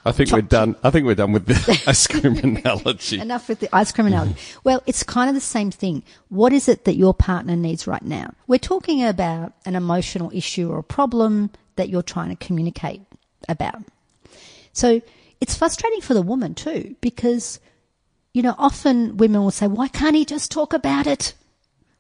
I 0.05 0.13
think 0.13 0.31
we're 0.31 0.41
done. 0.41 0.75
I 0.83 0.89
think 0.89 1.05
we're 1.05 1.15
done 1.15 1.33
with 1.33 1.45
the 1.45 1.83
ice 1.87 2.07
cream 2.07 2.37
analogy. 2.37 3.19
Enough 3.19 3.49
with 3.49 3.59
the 3.59 3.73
ice 3.75 3.91
cream 3.91 4.07
analogy. 4.07 4.35
Well, 4.63 4.81
it's 4.85 5.03
kind 5.03 5.29
of 5.29 5.35
the 5.35 5.41
same 5.41 5.69
thing. 5.69 6.03
What 6.29 6.53
is 6.53 6.69
it 6.69 6.85
that 6.85 6.95
your 6.95 7.13
partner 7.13 7.57
needs 7.57 7.87
right 7.87 8.01
now? 8.01 8.33
We're 8.47 8.59
talking 8.59 9.03
about 9.03 9.53
an 9.65 9.75
emotional 9.75 10.31
issue 10.33 10.69
or 10.69 10.79
a 10.79 10.83
problem 10.83 11.51
that 11.75 11.89
you're 11.89 12.01
trying 12.01 12.29
to 12.35 12.45
communicate 12.45 13.01
about. 13.47 13.81
So 14.71 15.01
it's 15.39 15.55
frustrating 15.55 16.01
for 16.01 16.13
the 16.13 16.21
woman 16.21 16.53
too, 16.53 16.95
because, 17.01 17.59
you 18.33 18.41
know, 18.41 18.55
often 18.57 19.17
women 19.17 19.41
will 19.41 19.51
say, 19.51 19.67
why 19.67 19.87
can't 19.87 20.15
he 20.15 20.25
just 20.25 20.51
talk 20.51 20.73
about 20.73 21.07
it? 21.07 21.33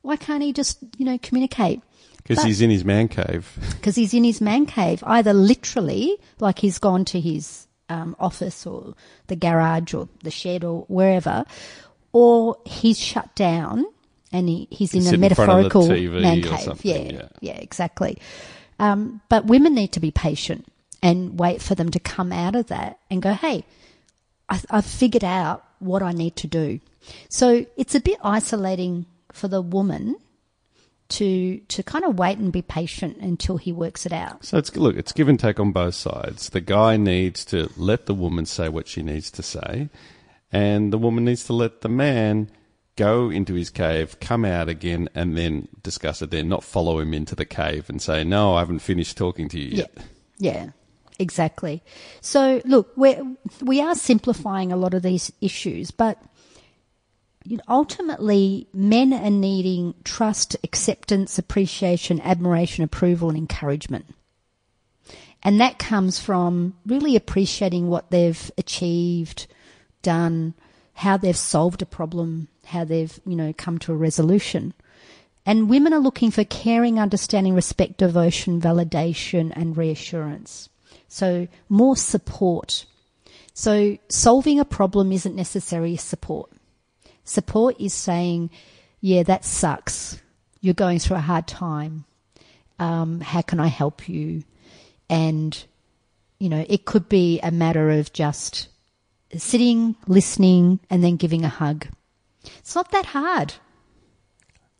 Why 0.01 0.17
can't 0.17 0.43
he 0.43 0.51
just, 0.53 0.79
you 0.97 1.05
know, 1.05 1.17
communicate? 1.17 1.81
Because 2.23 2.43
he's 2.43 2.61
in 2.61 2.69
his 2.69 2.85
man 2.85 3.07
cave. 3.07 3.51
because 3.71 3.95
he's 3.95 4.13
in 4.13 4.23
his 4.23 4.39
man 4.39 4.65
cave, 4.65 5.03
either 5.05 5.33
literally, 5.33 6.17
like 6.39 6.59
he's 6.59 6.79
gone 6.79 7.03
to 7.05 7.19
his 7.19 7.67
um, 7.89 8.15
office 8.19 8.65
or 8.65 8.93
the 9.27 9.35
garage 9.35 9.93
or 9.93 10.07
the 10.23 10.31
shed 10.31 10.63
or 10.63 10.83
wherever, 10.87 11.45
or 12.13 12.57
he's 12.65 12.99
shut 12.99 13.33
down 13.35 13.85
and 14.31 14.47
he, 14.49 14.67
he's 14.71 14.93
in 14.93 15.01
He's 15.01 15.11
a 15.11 15.15
in 15.15 15.21
the 15.21 15.29
metaphorical 15.29 15.83
TV 15.83 16.21
man 16.21 16.41
cave. 16.41 16.59
something, 16.61 17.05
Yeah, 17.07 17.11
yeah. 17.13 17.27
yeah, 17.41 17.57
exactly. 17.57 18.17
Um, 18.79 19.21
but 19.29 19.45
women 19.45 19.75
need 19.75 19.91
to 19.93 19.99
be 19.99 20.11
patient 20.11 20.65
and 21.01 21.37
wait 21.39 21.61
for 21.61 21.75
them 21.75 21.91
to 21.91 21.99
come 21.99 22.31
out 22.31 22.55
of 22.55 22.67
that 22.67 22.99
and 23.11 23.21
go, 23.21 23.33
hey, 23.33 23.65
I, 24.49 24.59
I've 24.69 24.85
figured 24.85 25.23
out 25.23 25.65
what 25.79 26.01
I 26.01 26.11
need 26.13 26.35
to 26.37 26.47
do. 26.47 26.79
So 27.29 27.65
it's 27.77 27.95
a 27.95 27.99
bit 27.99 28.17
isolating 28.23 29.05
for 29.31 29.47
the 29.47 29.61
woman 29.61 30.15
to 31.13 31.59
to 31.59 31.83
kind 31.83 32.03
of 32.05 32.17
wait 32.17 32.37
and 32.37 32.51
be 32.51 32.61
patient 32.61 33.17
until 33.17 33.57
he 33.57 33.71
works 33.71 34.05
it 34.05 34.11
out. 34.11 34.43
So 34.43 34.57
it's 34.57 34.75
look, 34.75 34.95
it's 34.95 35.11
give 35.11 35.29
and 35.29 35.39
take 35.39 35.59
on 35.59 35.71
both 35.71 35.95
sides. 35.95 36.49
The 36.49 36.61
guy 36.61 36.97
needs 36.97 37.45
to 37.45 37.69
let 37.77 38.07
the 38.07 38.13
woman 38.15 38.45
say 38.45 38.69
what 38.69 38.87
she 38.87 39.03
needs 39.03 39.29
to 39.31 39.43
say, 39.43 39.89
and 40.51 40.91
the 40.91 40.97
woman 40.97 41.25
needs 41.25 41.45
to 41.45 41.53
let 41.53 41.81
the 41.81 41.89
man 41.89 42.49
go 42.95 43.29
into 43.29 43.53
his 43.53 43.69
cave, 43.69 44.19
come 44.19 44.45
out 44.45 44.69
again, 44.69 45.09
and 45.15 45.37
then 45.37 45.67
discuss 45.81 46.21
it. 46.21 46.31
Then 46.31 46.49
not 46.49 46.63
follow 46.63 46.99
him 46.99 47.13
into 47.13 47.35
the 47.35 47.45
cave 47.45 47.89
and 47.89 48.01
say, 48.01 48.23
"No, 48.23 48.55
I 48.55 48.59
haven't 48.59 48.79
finished 48.79 49.15
talking 49.15 49.49
to 49.49 49.59
you 49.59 49.77
yet." 49.77 49.97
Yeah, 50.39 50.69
exactly. 51.19 51.83
So 52.21 52.61
look, 52.65 52.91
we 52.95 53.15
we 53.61 53.81
are 53.81 53.95
simplifying 53.95 54.71
a 54.71 54.77
lot 54.77 54.95
of 54.95 55.03
these 55.03 55.31
issues, 55.41 55.91
but 55.91 56.17
you 57.43 57.57
know, 57.57 57.63
ultimately, 57.67 58.67
men 58.73 59.13
are 59.13 59.29
needing 59.29 59.93
trust, 60.03 60.55
acceptance, 60.63 61.37
appreciation, 61.37 62.21
admiration, 62.21 62.83
approval, 62.83 63.29
and 63.29 63.37
encouragement. 63.37 64.05
And 65.43 65.59
that 65.59 65.77
comes 65.77 66.19
from 66.19 66.75
really 66.85 67.15
appreciating 67.15 67.89
what 67.89 68.11
they've 68.11 68.51
achieved, 68.57 69.47
done, 70.01 70.53
how 70.93 71.17
they've 71.17 71.35
solved 71.35 71.81
a 71.81 71.85
problem, 71.85 72.47
how 72.65 72.85
they've, 72.85 73.19
you 73.25 73.35
know, 73.35 73.53
come 73.57 73.77
to 73.79 73.91
a 73.91 73.97
resolution. 73.97 74.73
And 75.45 75.69
women 75.69 75.93
are 75.93 75.99
looking 75.99 76.31
for 76.31 76.45
caring, 76.45 76.97
understanding, 76.97 77.53
respect, 77.53 77.97
devotion, 77.97 78.61
validation, 78.61 79.51
and 79.53 79.75
reassurance. 79.75 80.69
So 81.09 81.49
more 81.67 81.97
support. 81.97 82.85
So 83.53 83.97
solving 84.07 84.59
a 84.59 84.65
problem 84.65 85.11
isn't 85.11 85.35
necessarily 85.35 85.97
support. 85.97 86.49
Support 87.23 87.79
is 87.79 87.93
saying, 87.93 88.49
yeah, 89.01 89.23
that 89.23 89.45
sucks. 89.45 90.21
You're 90.61 90.73
going 90.73 90.99
through 90.99 91.17
a 91.17 91.21
hard 91.21 91.47
time. 91.47 92.05
Um, 92.79 93.21
how 93.21 93.41
can 93.41 93.59
I 93.59 93.67
help 93.67 94.09
you? 94.09 94.43
And, 95.09 95.63
you 96.39 96.49
know, 96.49 96.65
it 96.67 96.85
could 96.85 97.09
be 97.09 97.39
a 97.41 97.51
matter 97.51 97.91
of 97.91 98.13
just 98.13 98.69
sitting, 99.35 99.95
listening, 100.07 100.79
and 100.89 101.03
then 101.03 101.17
giving 101.17 101.43
a 101.43 101.49
hug. 101.49 101.87
It's 102.59 102.75
not 102.75 102.91
that 102.91 103.05
hard. 103.05 103.53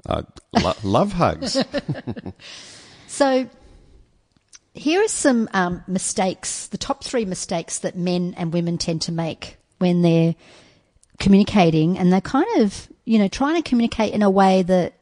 I 0.08 0.24
lo- 0.62 0.74
love 0.84 1.14
hugs. 1.14 1.64
So, 3.14 3.48
here 4.74 5.04
are 5.04 5.08
some 5.08 5.48
um, 5.54 5.84
mistakes, 5.88 6.66
the 6.66 6.80
top 6.80 7.04
three 7.04 7.26
mistakes 7.26 7.78
that 7.78 7.96
men 7.96 8.34
and 8.36 8.52
women 8.52 8.80
tend 8.80 9.04
to 9.04 9.12
make 9.12 9.58
when 9.78 10.02
they're 10.02 10.34
communicating, 11.20 11.98
and 11.98 12.12
they're 12.12 12.22
kind 12.22 12.48
of, 12.58 12.88
you 13.06 13.20
know, 13.20 13.28
trying 13.28 13.62
to 13.62 13.68
communicate 13.68 14.14
in 14.14 14.22
a 14.22 14.30
way 14.30 14.64
that 14.64 14.94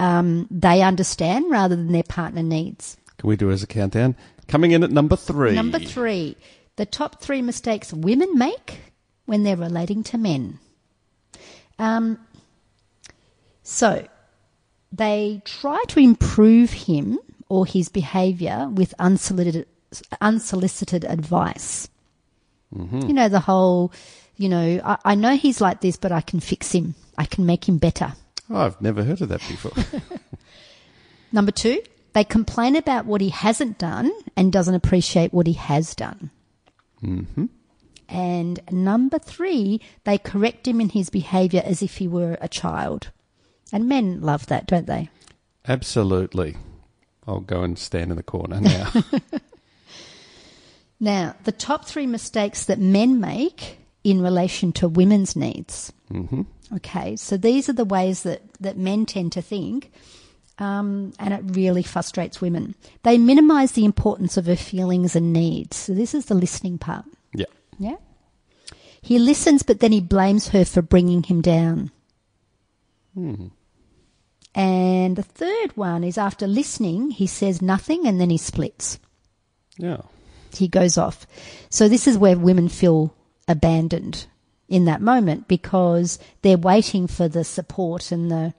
um, 0.00 0.46
they 0.50 0.82
understand 0.82 1.50
rather 1.50 1.76
than 1.76 1.92
their 1.92 2.02
partner 2.02 2.42
needs. 2.42 2.96
Can 3.18 3.28
we 3.28 3.36
do 3.36 3.50
it 3.50 3.54
as 3.54 3.62
a 3.62 3.66
countdown? 3.66 4.16
Coming 4.48 4.72
in 4.72 4.82
at 4.82 4.90
number 4.90 5.16
three. 5.16 5.54
Number 5.54 5.78
three, 5.78 6.36
the 6.76 6.86
top 6.86 7.20
three 7.20 7.42
mistakes 7.42 7.92
women 7.92 8.36
make 8.36 8.80
when 9.26 9.42
they're 9.42 9.56
relating 9.56 10.02
to 10.04 10.18
men. 10.18 10.58
Um, 11.78 12.18
so, 13.62 14.06
they 14.92 15.42
try 15.44 15.82
to 15.88 16.00
improve 16.00 16.72
him 16.72 17.18
or 17.48 17.66
his 17.66 17.88
behavior 17.88 18.68
with 18.70 18.94
unsolicited, 18.98 19.66
unsolicited 20.20 21.04
advice. 21.04 21.88
You 23.06 23.12
know, 23.12 23.28
the 23.28 23.40
whole, 23.40 23.92
you 24.36 24.48
know, 24.48 24.80
I, 24.84 24.98
I 25.04 25.14
know 25.14 25.36
he's 25.36 25.60
like 25.60 25.80
this, 25.80 25.96
but 25.96 26.12
I 26.12 26.20
can 26.20 26.40
fix 26.40 26.72
him. 26.72 26.94
I 27.16 27.24
can 27.24 27.46
make 27.46 27.68
him 27.68 27.78
better. 27.78 28.14
Oh, 28.50 28.56
I've 28.56 28.80
never 28.80 29.04
heard 29.04 29.20
of 29.20 29.28
that 29.28 29.40
before. 29.40 29.72
Number 31.32 31.52
two, 31.52 31.82
they 32.12 32.24
complain 32.24 32.76
about 32.76 33.06
what 33.06 33.20
he 33.20 33.30
hasn't 33.30 33.78
done 33.78 34.10
and 34.36 34.52
doesn't 34.52 34.74
appreciate 34.74 35.32
what 35.32 35.46
he 35.46 35.54
has 35.54 35.94
done. 35.94 36.30
hmm 37.00 37.46
And 38.08 38.60
number 38.70 39.18
three, 39.18 39.80
they 40.04 40.18
correct 40.18 40.68
him 40.68 40.80
in 40.80 40.90
his 40.90 41.10
behavior 41.10 41.62
as 41.64 41.82
if 41.82 41.96
he 41.96 42.06
were 42.06 42.38
a 42.40 42.48
child. 42.48 43.10
And 43.72 43.88
men 43.88 44.20
love 44.20 44.46
that, 44.46 44.66
don't 44.66 44.86
they? 44.86 45.08
Absolutely. 45.66 46.56
I'll 47.26 47.40
go 47.40 47.62
and 47.62 47.78
stand 47.78 48.10
in 48.10 48.16
the 48.16 48.22
corner 48.22 48.60
now. 48.60 48.92
Now, 51.00 51.34
the 51.44 51.52
top 51.52 51.84
three 51.84 52.06
mistakes 52.06 52.64
that 52.64 52.78
men 52.78 53.20
make 53.20 53.78
in 54.04 54.20
relation 54.20 54.72
to 54.74 54.88
women's 54.88 55.34
needs. 55.34 55.92
hmm 56.08 56.42
Okay, 56.72 57.14
so 57.16 57.36
these 57.36 57.68
are 57.68 57.74
the 57.74 57.84
ways 57.84 58.22
that, 58.22 58.42
that 58.60 58.76
men 58.76 59.06
tend 59.06 59.32
to 59.32 59.42
think, 59.42 59.92
um, 60.58 61.12
and 61.18 61.34
it 61.34 61.56
really 61.56 61.82
frustrates 61.82 62.40
women. 62.40 62.74
They 63.02 63.18
minimize 63.18 63.72
the 63.72 63.84
importance 63.84 64.36
of 64.36 64.46
her 64.46 64.56
feelings 64.56 65.14
and 65.14 65.32
needs. 65.32 65.76
So, 65.76 65.94
this 65.94 66.14
is 66.14 66.26
the 66.26 66.34
listening 66.34 66.78
part. 66.78 67.04
Yeah. 67.34 67.46
Yeah. 67.78 67.96
He 69.02 69.18
listens, 69.18 69.62
but 69.62 69.80
then 69.80 69.92
he 69.92 70.00
blames 70.00 70.48
her 70.48 70.64
for 70.64 70.80
bringing 70.80 71.22
him 71.22 71.42
down. 71.42 71.90
Hmm. 73.14 73.48
And 74.54 75.16
the 75.16 75.22
third 75.22 75.76
one 75.76 76.04
is 76.04 76.16
after 76.16 76.46
listening, 76.46 77.10
he 77.10 77.26
says 77.26 77.60
nothing 77.60 78.06
and 78.06 78.20
then 78.20 78.30
he 78.30 78.38
splits. 78.38 78.98
Yeah. 79.76 80.02
He 80.56 80.68
goes 80.68 80.96
off. 80.96 81.26
So 81.68 81.88
this 81.88 82.06
is 82.06 82.16
where 82.16 82.38
women 82.38 82.68
feel 82.68 83.14
abandoned 83.48 84.26
in 84.68 84.86
that 84.86 85.00
moment 85.00 85.46
because 85.48 86.18
they're 86.42 86.56
waiting 86.56 87.06
for 87.06 87.28
the 87.28 87.44
support 87.44 88.10
and 88.10 88.30
the, 88.30 88.54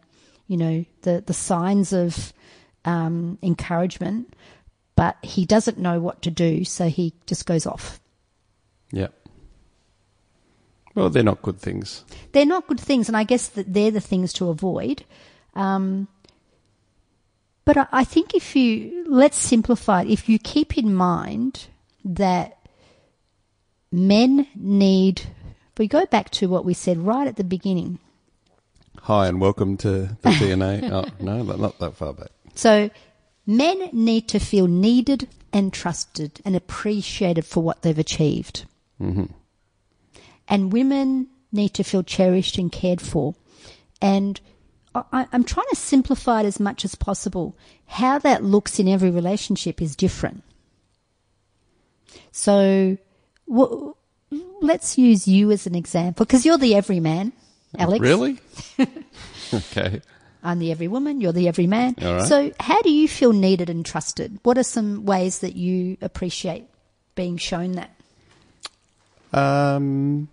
you 0.47 0.57
know, 0.57 0.85
the, 1.01 1.23
the 1.25 1.33
signs 1.33 1.91
of 1.91 2.33
um, 2.85 3.37
encouragement, 3.41 4.33
but 4.95 5.17
he 5.23 5.45
doesn't 5.45 5.77
know 5.77 5.99
what 5.99 6.21
to 6.21 6.31
do, 6.31 6.63
so 6.63 6.87
he 6.87 7.13
just 7.25 7.45
goes 7.45 7.65
off. 7.65 7.99
Yeah. 8.91 9.07
Well, 10.93 11.09
they're 11.09 11.23
not 11.23 11.41
good 11.41 11.59
things. 11.59 12.05
they're 12.31 12.45
not 12.45 12.67
good 12.67 12.79
things, 12.79 13.09
and 13.09 13.17
I 13.17 13.23
guess 13.23 13.49
that 13.49 13.73
they're 13.73 13.91
the 13.91 13.99
things 13.99 14.31
to 14.33 14.49
avoid. 14.49 15.03
Um, 15.53 16.07
but 17.65 17.75
I, 17.77 17.87
I 17.91 18.03
think 18.05 18.33
if 18.33 18.55
you 18.55 19.05
let's 19.09 19.37
simplify 19.37 20.03
it, 20.03 20.09
if 20.09 20.29
you 20.29 20.39
keep 20.39 20.77
in 20.77 20.93
mind 20.93 21.67
that 22.05 22.54
men 23.95 24.47
need, 24.55 25.23
we 25.77 25.87
go 25.87 26.05
back 26.05 26.29
to 26.31 26.47
what 26.47 26.65
we 26.65 26.73
said 26.73 26.97
right 26.97 27.27
at 27.27 27.35
the 27.35 27.43
beginning. 27.43 27.99
Hi, 29.01 29.27
and 29.27 29.39
welcome 29.39 29.77
to 29.77 30.17
the 30.21 30.29
DNA. 30.29 30.89
oh, 30.91 31.05
no, 31.19 31.43
not 31.43 31.79
that 31.79 31.95
far 31.95 32.13
back. 32.13 32.29
So 32.55 32.89
Men 33.45 33.89
need 33.91 34.27
to 34.29 34.39
feel 34.39 34.67
needed 34.67 35.27
and 35.53 35.71
trusted 35.71 36.41
and 36.43 36.55
appreciated 36.55 37.45
for 37.45 37.61
what 37.61 37.81
they've 37.81 37.99
achieved. 37.99 38.65
Mm-hmm. 38.99 39.25
And 40.47 40.73
women 40.73 41.27
need 41.51 41.69
to 41.75 41.83
feel 41.83 42.03
cherished 42.03 42.57
and 42.57 42.71
cared 42.71 43.01
for. 43.01 43.35
And 44.01 44.39
I, 44.95 45.27
I'm 45.31 45.43
trying 45.43 45.67
to 45.69 45.75
simplify 45.75 46.41
it 46.41 46.45
as 46.45 46.59
much 46.59 46.83
as 46.85 46.95
possible. 46.95 47.55
How 47.85 48.17
that 48.19 48.43
looks 48.43 48.79
in 48.79 48.87
every 48.87 49.11
relationship 49.11 49.81
is 49.81 49.95
different. 49.95 50.43
So, 52.31 52.97
wh- 53.51 53.91
let's 54.61 54.97
use 54.97 55.27
you 55.27 55.51
as 55.51 55.67
an 55.67 55.75
example 55.75 56.25
because 56.25 56.45
you're 56.45 56.57
the 56.57 56.75
everyman, 56.75 57.33
Alex. 57.77 58.01
Really? 58.01 58.39
okay. 59.53 60.01
I'm 60.43 60.59
the 60.59 60.71
every 60.71 60.87
woman, 60.87 61.21
you're 61.21 61.33
the 61.33 61.47
every 61.47 61.65
man. 61.65 61.95
Right. 61.99 62.21
So, 62.21 62.51
how 62.59 62.81
do 62.83 62.91
you 62.91 63.07
feel 63.07 63.33
needed 63.33 63.69
and 63.69 63.83
trusted? 63.83 64.39
What 64.43 64.57
are 64.57 64.63
some 64.63 65.05
ways 65.05 65.39
that 65.39 65.55
you 65.55 65.97
appreciate 66.01 66.65
being 67.15 67.37
shown 67.37 67.73
that? 67.73 67.91
Um, 69.33 70.29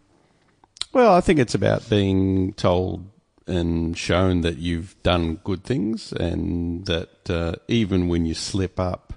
well, 0.92 1.14
I 1.14 1.22
think 1.22 1.38
it's 1.38 1.54
about 1.54 1.88
being 1.88 2.52
told 2.52 3.06
and 3.46 3.96
shown 3.96 4.42
that 4.42 4.58
you've 4.58 5.02
done 5.02 5.36
good 5.44 5.64
things, 5.64 6.12
and 6.12 6.84
that 6.86 7.30
uh, 7.30 7.54
even 7.68 8.08
when 8.08 8.26
you 8.26 8.34
slip 8.34 8.78
up, 8.78 9.14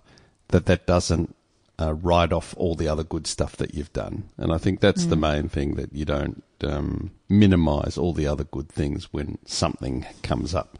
that 0.47 0.65
that 0.65 0.87
doesn't 0.87 1.34
uh, 1.79 1.93
write 1.93 2.31
off 2.31 2.53
all 2.57 2.75
the 2.75 2.87
other 2.87 3.03
good 3.03 3.27
stuff 3.27 3.55
that 3.57 3.73
you've 3.73 3.93
done. 3.93 4.29
And 4.37 4.51
I 4.51 4.57
think 4.57 4.79
that's 4.79 5.05
the 5.05 5.15
main 5.15 5.49
thing 5.49 5.75
that 5.75 5.93
you 5.93 6.05
don't 6.05 6.43
um, 6.63 7.11
minimize 7.27 7.97
all 7.97 8.13
the 8.13 8.27
other 8.27 8.45
good 8.45 8.69
things 8.69 9.11
when 9.11 9.37
something 9.45 10.05
comes 10.23 10.55
up. 10.55 10.77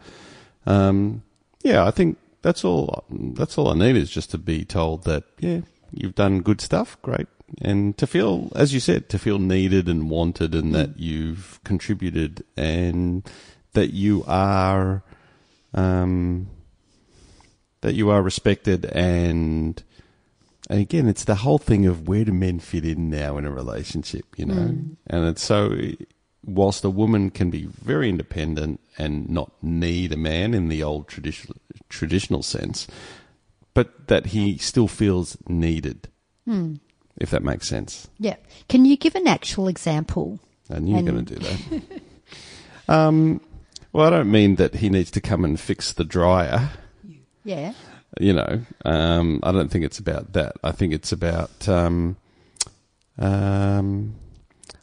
Um, 0.65 1.23
yeah, 1.63 1.85
I 1.85 1.91
think 1.91 2.17
that's 2.41 2.63
all. 2.63 3.03
That's 3.09 3.57
all 3.57 3.69
I 3.69 3.75
need 3.75 3.95
is 3.95 4.09
just 4.09 4.31
to 4.31 4.37
be 4.37 4.63
told 4.65 5.03
that 5.03 5.23
yeah, 5.39 5.61
you've 5.91 6.15
done 6.15 6.41
good 6.41 6.61
stuff, 6.61 6.97
great, 7.01 7.27
and 7.61 7.97
to 7.97 8.07
feel, 8.07 8.51
as 8.55 8.73
you 8.73 8.79
said, 8.79 9.09
to 9.09 9.19
feel 9.19 9.39
needed 9.39 9.89
and 9.89 10.09
wanted, 10.09 10.55
and 10.55 10.73
that 10.73 10.99
you've 10.99 11.59
contributed, 11.63 12.43
and 12.55 13.29
that 13.73 13.93
you 13.93 14.23
are, 14.27 15.03
um, 15.73 16.47
that 17.81 17.95
you 17.95 18.09
are 18.09 18.21
respected, 18.21 18.85
and 18.85 19.83
and 20.69 20.79
again, 20.79 21.07
it's 21.07 21.23
the 21.25 21.35
whole 21.35 21.57
thing 21.57 21.85
of 21.85 22.07
where 22.07 22.25
do 22.25 22.31
men 22.31 22.59
fit 22.59 22.85
in 22.85 23.09
now 23.09 23.37
in 23.37 23.45
a 23.45 23.51
relationship, 23.51 24.25
you 24.37 24.45
know? 24.45 24.75
And 25.07 25.27
it's 25.27 25.43
so, 25.43 25.77
whilst 26.43 26.83
a 26.83 26.89
woman 26.89 27.29
can 27.29 27.49
be 27.49 27.65
very 27.65 28.09
independent 28.09 28.79
and 28.97 29.29
not 29.29 29.51
need 29.61 30.11
a 30.11 30.17
man 30.17 30.53
in 30.53 30.69
the 30.69 30.81
old 30.81 31.07
traditional 31.07 31.57
traditional 31.89 32.41
sense, 32.41 32.87
but 33.73 34.07
that 34.07 34.27
he 34.27 34.57
still 34.57 34.87
feels 34.87 35.37
needed, 35.47 36.07
if 37.19 37.29
that 37.29 37.43
makes 37.43 37.67
sense. 37.67 38.07
Yeah. 38.17 38.37
Can 38.69 38.85
you 38.85 38.97
give 38.97 39.15
an 39.15 39.27
actual 39.27 39.67
example? 39.67 40.39
I 40.69 40.79
knew 40.79 40.97
you 40.97 41.03
were 41.03 41.11
going 41.11 41.25
to 41.25 41.35
do 41.35 41.41
that. 41.41 41.83
um, 42.87 43.39
well, 43.93 44.07
I 44.07 44.09
don't 44.09 44.31
mean 44.31 44.55
that 44.55 44.75
he 44.75 44.89
needs 44.89 45.11
to 45.11 45.21
come 45.21 45.45
and 45.45 45.59
fix 45.59 45.93
the 45.93 46.03
dryer. 46.03 46.71
Yeah. 47.43 47.73
You 48.19 48.33
know, 48.33 48.61
um, 48.85 49.39
I 49.43 49.51
don't 49.51 49.69
think 49.69 49.85
it's 49.85 49.99
about 49.99 50.33
that. 50.33 50.53
I 50.63 50.71
think 50.71 50.93
it's 50.93 51.11
about, 51.11 51.67
um, 51.69 52.17
um, 53.17 54.15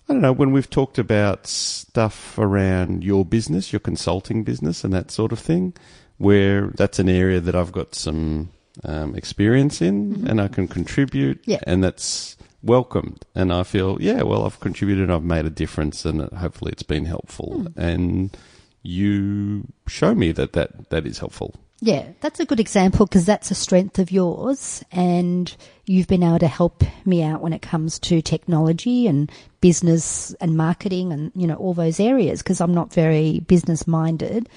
I 0.09 0.12
don't 0.12 0.23
know, 0.23 0.33
when 0.33 0.53
we've 0.53 0.68
talked 0.71 0.99
about 0.99 1.47
stuff 1.47 2.38
around 2.38 3.05
your 3.05 3.25
business, 3.25 3.73
your 3.73 3.81
consulting 3.81 4.45
business, 4.45 4.85
and 4.85 4.92
that 4.92 5.11
sort 5.11 5.33
of 5.33 5.38
thing, 5.38 5.75
where 6.18 6.68
that's 6.77 6.99
an 6.99 7.09
area 7.09 7.40
that 7.40 7.55
I've 7.55 7.73
got 7.73 7.95
some 7.95 8.51
um, 8.85 9.14
experience 9.14 9.83
in 9.83 10.27
and 10.29 10.40
I 10.40 10.49
can 10.49 10.68
contribute, 10.68 11.42
Yeah. 11.47 11.61
and 11.66 11.83
that's 11.83 12.37
welcomed. 12.62 13.25
And 13.35 13.53
I 13.53 13.62
feel, 13.64 13.99
yeah, 14.01 14.23
well, 14.23 14.45
I've 14.45 14.61
contributed, 14.61 15.11
I've 15.11 15.25
made 15.25 15.47
a 15.47 15.51
difference, 15.51 16.05
and 16.05 16.23
hopefully 16.33 16.73
it's 16.73 16.83
been 16.85 17.05
helpful. 17.07 17.66
And 17.77 18.37
you 18.83 19.66
show 19.87 20.14
me 20.14 20.33
that 20.33 20.53
that, 20.55 20.90
that 20.90 21.07
is 21.07 21.18
helpful. 21.18 21.55
Yeah, 21.85 22.07
that's 22.21 22.38
a 22.38 22.45
good 22.47 22.61
example 22.61 23.07
because 23.07 23.27
that's 23.27 23.51
a 23.51 23.57
strength 23.57 23.99
of 23.99 24.12
yours, 24.12 24.85
and 24.92 25.53
you've 25.85 26.07
been 26.07 26.23
able 26.23 26.38
to 26.38 26.47
help 26.47 26.85
me 27.05 27.25
out 27.25 27.40
when 27.40 27.53
it 27.53 27.61
comes 27.61 27.99
to 27.99 28.23
technology 28.23 29.09
and 29.09 29.29
business 29.61 30.33
and 30.40 30.57
marketing 30.57 31.12
and 31.12 31.33
you 31.35 31.49
know 31.49 31.57
all 31.57 31.75
those 31.75 31.99
areas 31.99 32.40
because 32.40 32.61
I'm 32.61 32.73
not 32.73 32.92
very 32.92 33.40
business 33.40 33.88
minded. 33.88 34.49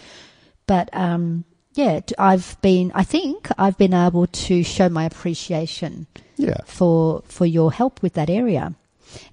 But 0.68 0.90
um, 0.94 1.46
yeah, 1.74 2.02
I've 2.20 2.62
been. 2.62 2.92
I 2.94 3.04
think 3.04 3.50
I've 3.58 3.78
been 3.80 3.96
able 3.96 4.28
to 4.28 4.62
show 4.64 4.88
my 4.88 5.06
appreciation 5.06 6.06
Yeah. 6.38 6.58
for 6.68 7.24
for 7.26 7.48
your 7.48 7.72
help 7.72 8.04
with 8.04 8.14
that 8.14 8.30
area, 8.30 8.76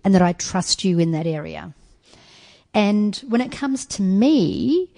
and 0.02 0.14
that 0.14 0.22
I 0.22 0.32
trust 0.32 0.82
you 0.82 0.98
in 0.98 1.12
that 1.12 1.26
area. 1.26 1.74
And 2.72 3.14
when 3.28 3.42
it 3.42 3.52
comes 3.52 3.84
to 3.84 4.02
me, 4.02 4.88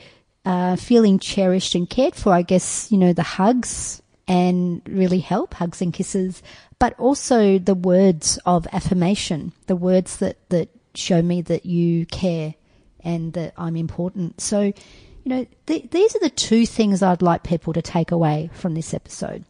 uh, 0.44 0.76
feeling 0.76 1.18
cherished 1.18 1.74
and 1.74 1.88
cared 1.88 2.14
for, 2.14 2.32
I 2.32 2.42
guess, 2.42 2.90
you 2.90 2.98
know, 2.98 3.12
the 3.12 3.22
hugs 3.22 4.02
and 4.26 4.82
really 4.86 5.20
help, 5.20 5.54
hugs 5.54 5.82
and 5.82 5.92
kisses, 5.92 6.42
but 6.78 6.98
also 6.98 7.58
the 7.58 7.74
words 7.74 8.38
of 8.46 8.66
affirmation, 8.72 9.52
the 9.66 9.76
words 9.76 10.18
that, 10.18 10.48
that 10.50 10.68
show 10.94 11.22
me 11.22 11.42
that 11.42 11.66
you 11.66 12.06
care 12.06 12.54
and 13.00 13.32
that 13.34 13.52
I'm 13.56 13.76
important. 13.76 14.40
So, 14.40 14.60
you 14.60 14.74
know, 15.24 15.46
th- 15.66 15.90
these 15.90 16.16
are 16.16 16.20
the 16.20 16.30
two 16.30 16.66
things 16.66 17.02
I'd 17.02 17.22
like 17.22 17.42
people 17.42 17.72
to 17.72 17.82
take 17.82 18.10
away 18.10 18.50
from 18.52 18.74
this 18.74 18.94
episode. 18.94 19.44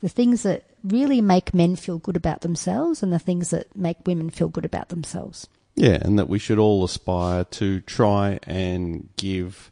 The 0.00 0.08
things 0.08 0.42
that 0.44 0.64
really 0.82 1.20
make 1.20 1.52
men 1.52 1.76
feel 1.76 1.98
good 1.98 2.16
about 2.16 2.40
themselves 2.40 3.02
and 3.02 3.12
the 3.12 3.18
things 3.18 3.50
that 3.50 3.74
make 3.76 4.06
women 4.06 4.30
feel 4.30 4.48
good 4.48 4.64
about 4.64 4.88
themselves. 4.88 5.46
Yeah, 5.76 5.98
and 6.00 6.18
that 6.18 6.28
we 6.28 6.38
should 6.38 6.58
all 6.58 6.84
aspire 6.84 7.44
to 7.44 7.80
try 7.80 8.38
and 8.44 9.08
give 9.16 9.70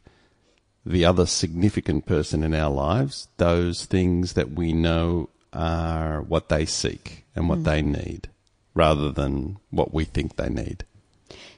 the 0.89 1.05
other 1.05 1.27
significant 1.27 2.05
person 2.07 2.43
in 2.43 2.53
our 2.53 2.71
lives 2.71 3.27
those 3.37 3.85
things 3.85 4.33
that 4.33 4.51
we 4.51 4.73
know 4.73 5.29
are 5.53 6.21
what 6.23 6.49
they 6.49 6.65
seek 6.65 7.25
and 7.35 7.47
what 7.47 7.63
they 7.63 7.81
mm. 7.81 8.03
need 8.03 8.27
rather 8.73 9.11
than 9.11 9.57
what 9.69 9.93
we 9.93 10.03
think 10.03 10.35
they 10.35 10.49
need. 10.49 10.83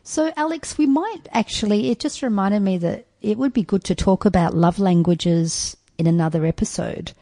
So, 0.04 0.34
Alex, 0.36 0.78
we 0.78 0.86
might 0.86 1.22
actually, 1.32 1.92
it 1.92 2.00
just 2.00 2.22
reminded 2.22 2.62
me 2.62 2.78
that 2.80 3.06
it 3.22 3.38
would 3.38 3.54
be 3.54 3.64
good 3.64 3.84
to 3.86 3.96
talk 3.96 4.26
about 4.26 4.56
love 4.56 4.80
languages 4.80 5.78
in 5.98 6.08
another 6.08 6.46
episode. 6.46 7.14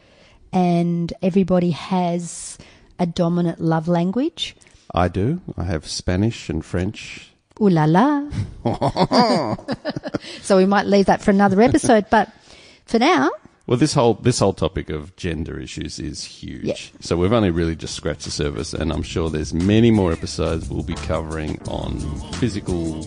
And 0.52 1.12
everybody 1.22 1.70
has 1.72 2.58
a 2.98 3.06
dominant 3.06 3.60
love 3.60 3.86
language. 3.86 4.56
I 4.92 5.08
do. 5.08 5.40
I 5.56 5.64
have 5.64 5.86
Spanish 5.86 6.48
and 6.48 6.64
French. 6.64 7.29
Ooh 7.60 7.68
la 7.68 7.84
la. 7.84 8.24
so, 10.42 10.56
we 10.56 10.66
might 10.66 10.86
leave 10.86 11.06
that 11.06 11.20
for 11.22 11.30
another 11.30 11.60
episode. 11.60 12.06
But 12.10 12.30
for 12.86 12.98
now, 12.98 13.30
Well, 13.66 13.78
this 13.78 13.92
whole 13.94 14.14
this 14.14 14.38
whole 14.38 14.52
topic 14.54 14.90
of 14.90 15.14
gender 15.16 15.58
issues 15.60 15.98
is 15.98 16.24
huge. 16.24 16.64
Yeah. 16.64 16.74
So 17.00 17.16
we've 17.16 17.32
only 17.32 17.50
really 17.50 17.76
just 17.76 17.94
scratched 17.94 18.24
the 18.24 18.30
surface, 18.30 18.72
and 18.74 18.92
I'm 18.92 19.02
sure 19.02 19.30
there's 19.30 19.52
many 19.54 19.90
more 19.90 20.12
episodes 20.12 20.68
we'll 20.68 20.82
be 20.82 20.94
covering 20.94 21.60
on 21.68 22.00
physical, 22.34 23.06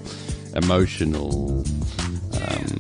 emotional, 0.55 1.63
um, 2.41 2.77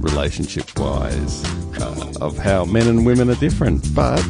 relationship-wise, 0.00 1.44
uh, 1.80 2.12
of 2.20 2.38
how 2.38 2.64
men 2.64 2.86
and 2.88 3.04
women 3.04 3.28
are 3.30 3.34
different. 3.36 3.94
But 3.94 4.24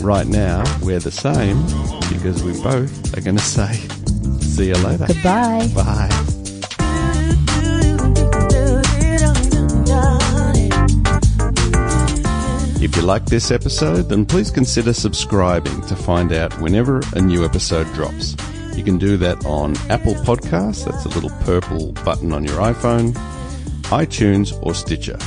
right 0.00 0.26
now 0.26 0.62
we're 0.82 1.00
the 1.00 1.10
same 1.10 1.60
because 2.12 2.42
we 2.42 2.52
both 2.62 3.16
are 3.16 3.20
going 3.20 3.36
to 3.36 3.42
say, 3.42 3.74
"See 4.58 4.66
you 4.66 4.74
later." 4.74 5.06
goodbye. 5.06 5.70
Bye. 5.72 6.10
If 12.82 12.96
you 12.96 13.02
like 13.02 13.26
this 13.26 13.52
episode, 13.52 14.08
then 14.08 14.26
please 14.26 14.50
consider 14.50 14.92
subscribing 14.92 15.80
to 15.82 15.94
find 15.94 16.32
out 16.32 16.60
whenever 16.60 17.00
a 17.14 17.20
new 17.20 17.44
episode 17.44 17.86
drops. 17.94 18.34
You 18.74 18.82
can 18.82 18.98
do 18.98 19.16
that 19.18 19.46
on 19.46 19.76
Apple 19.90 20.14
Podcasts, 20.26 20.84
that's 20.84 21.04
a 21.04 21.08
little 21.10 21.30
purple 21.44 21.92
button 22.04 22.32
on 22.32 22.42
your 22.42 22.56
iPhone, 22.56 23.12
iTunes, 23.84 24.52
or 24.66 24.74
Stitcher. 24.74 25.20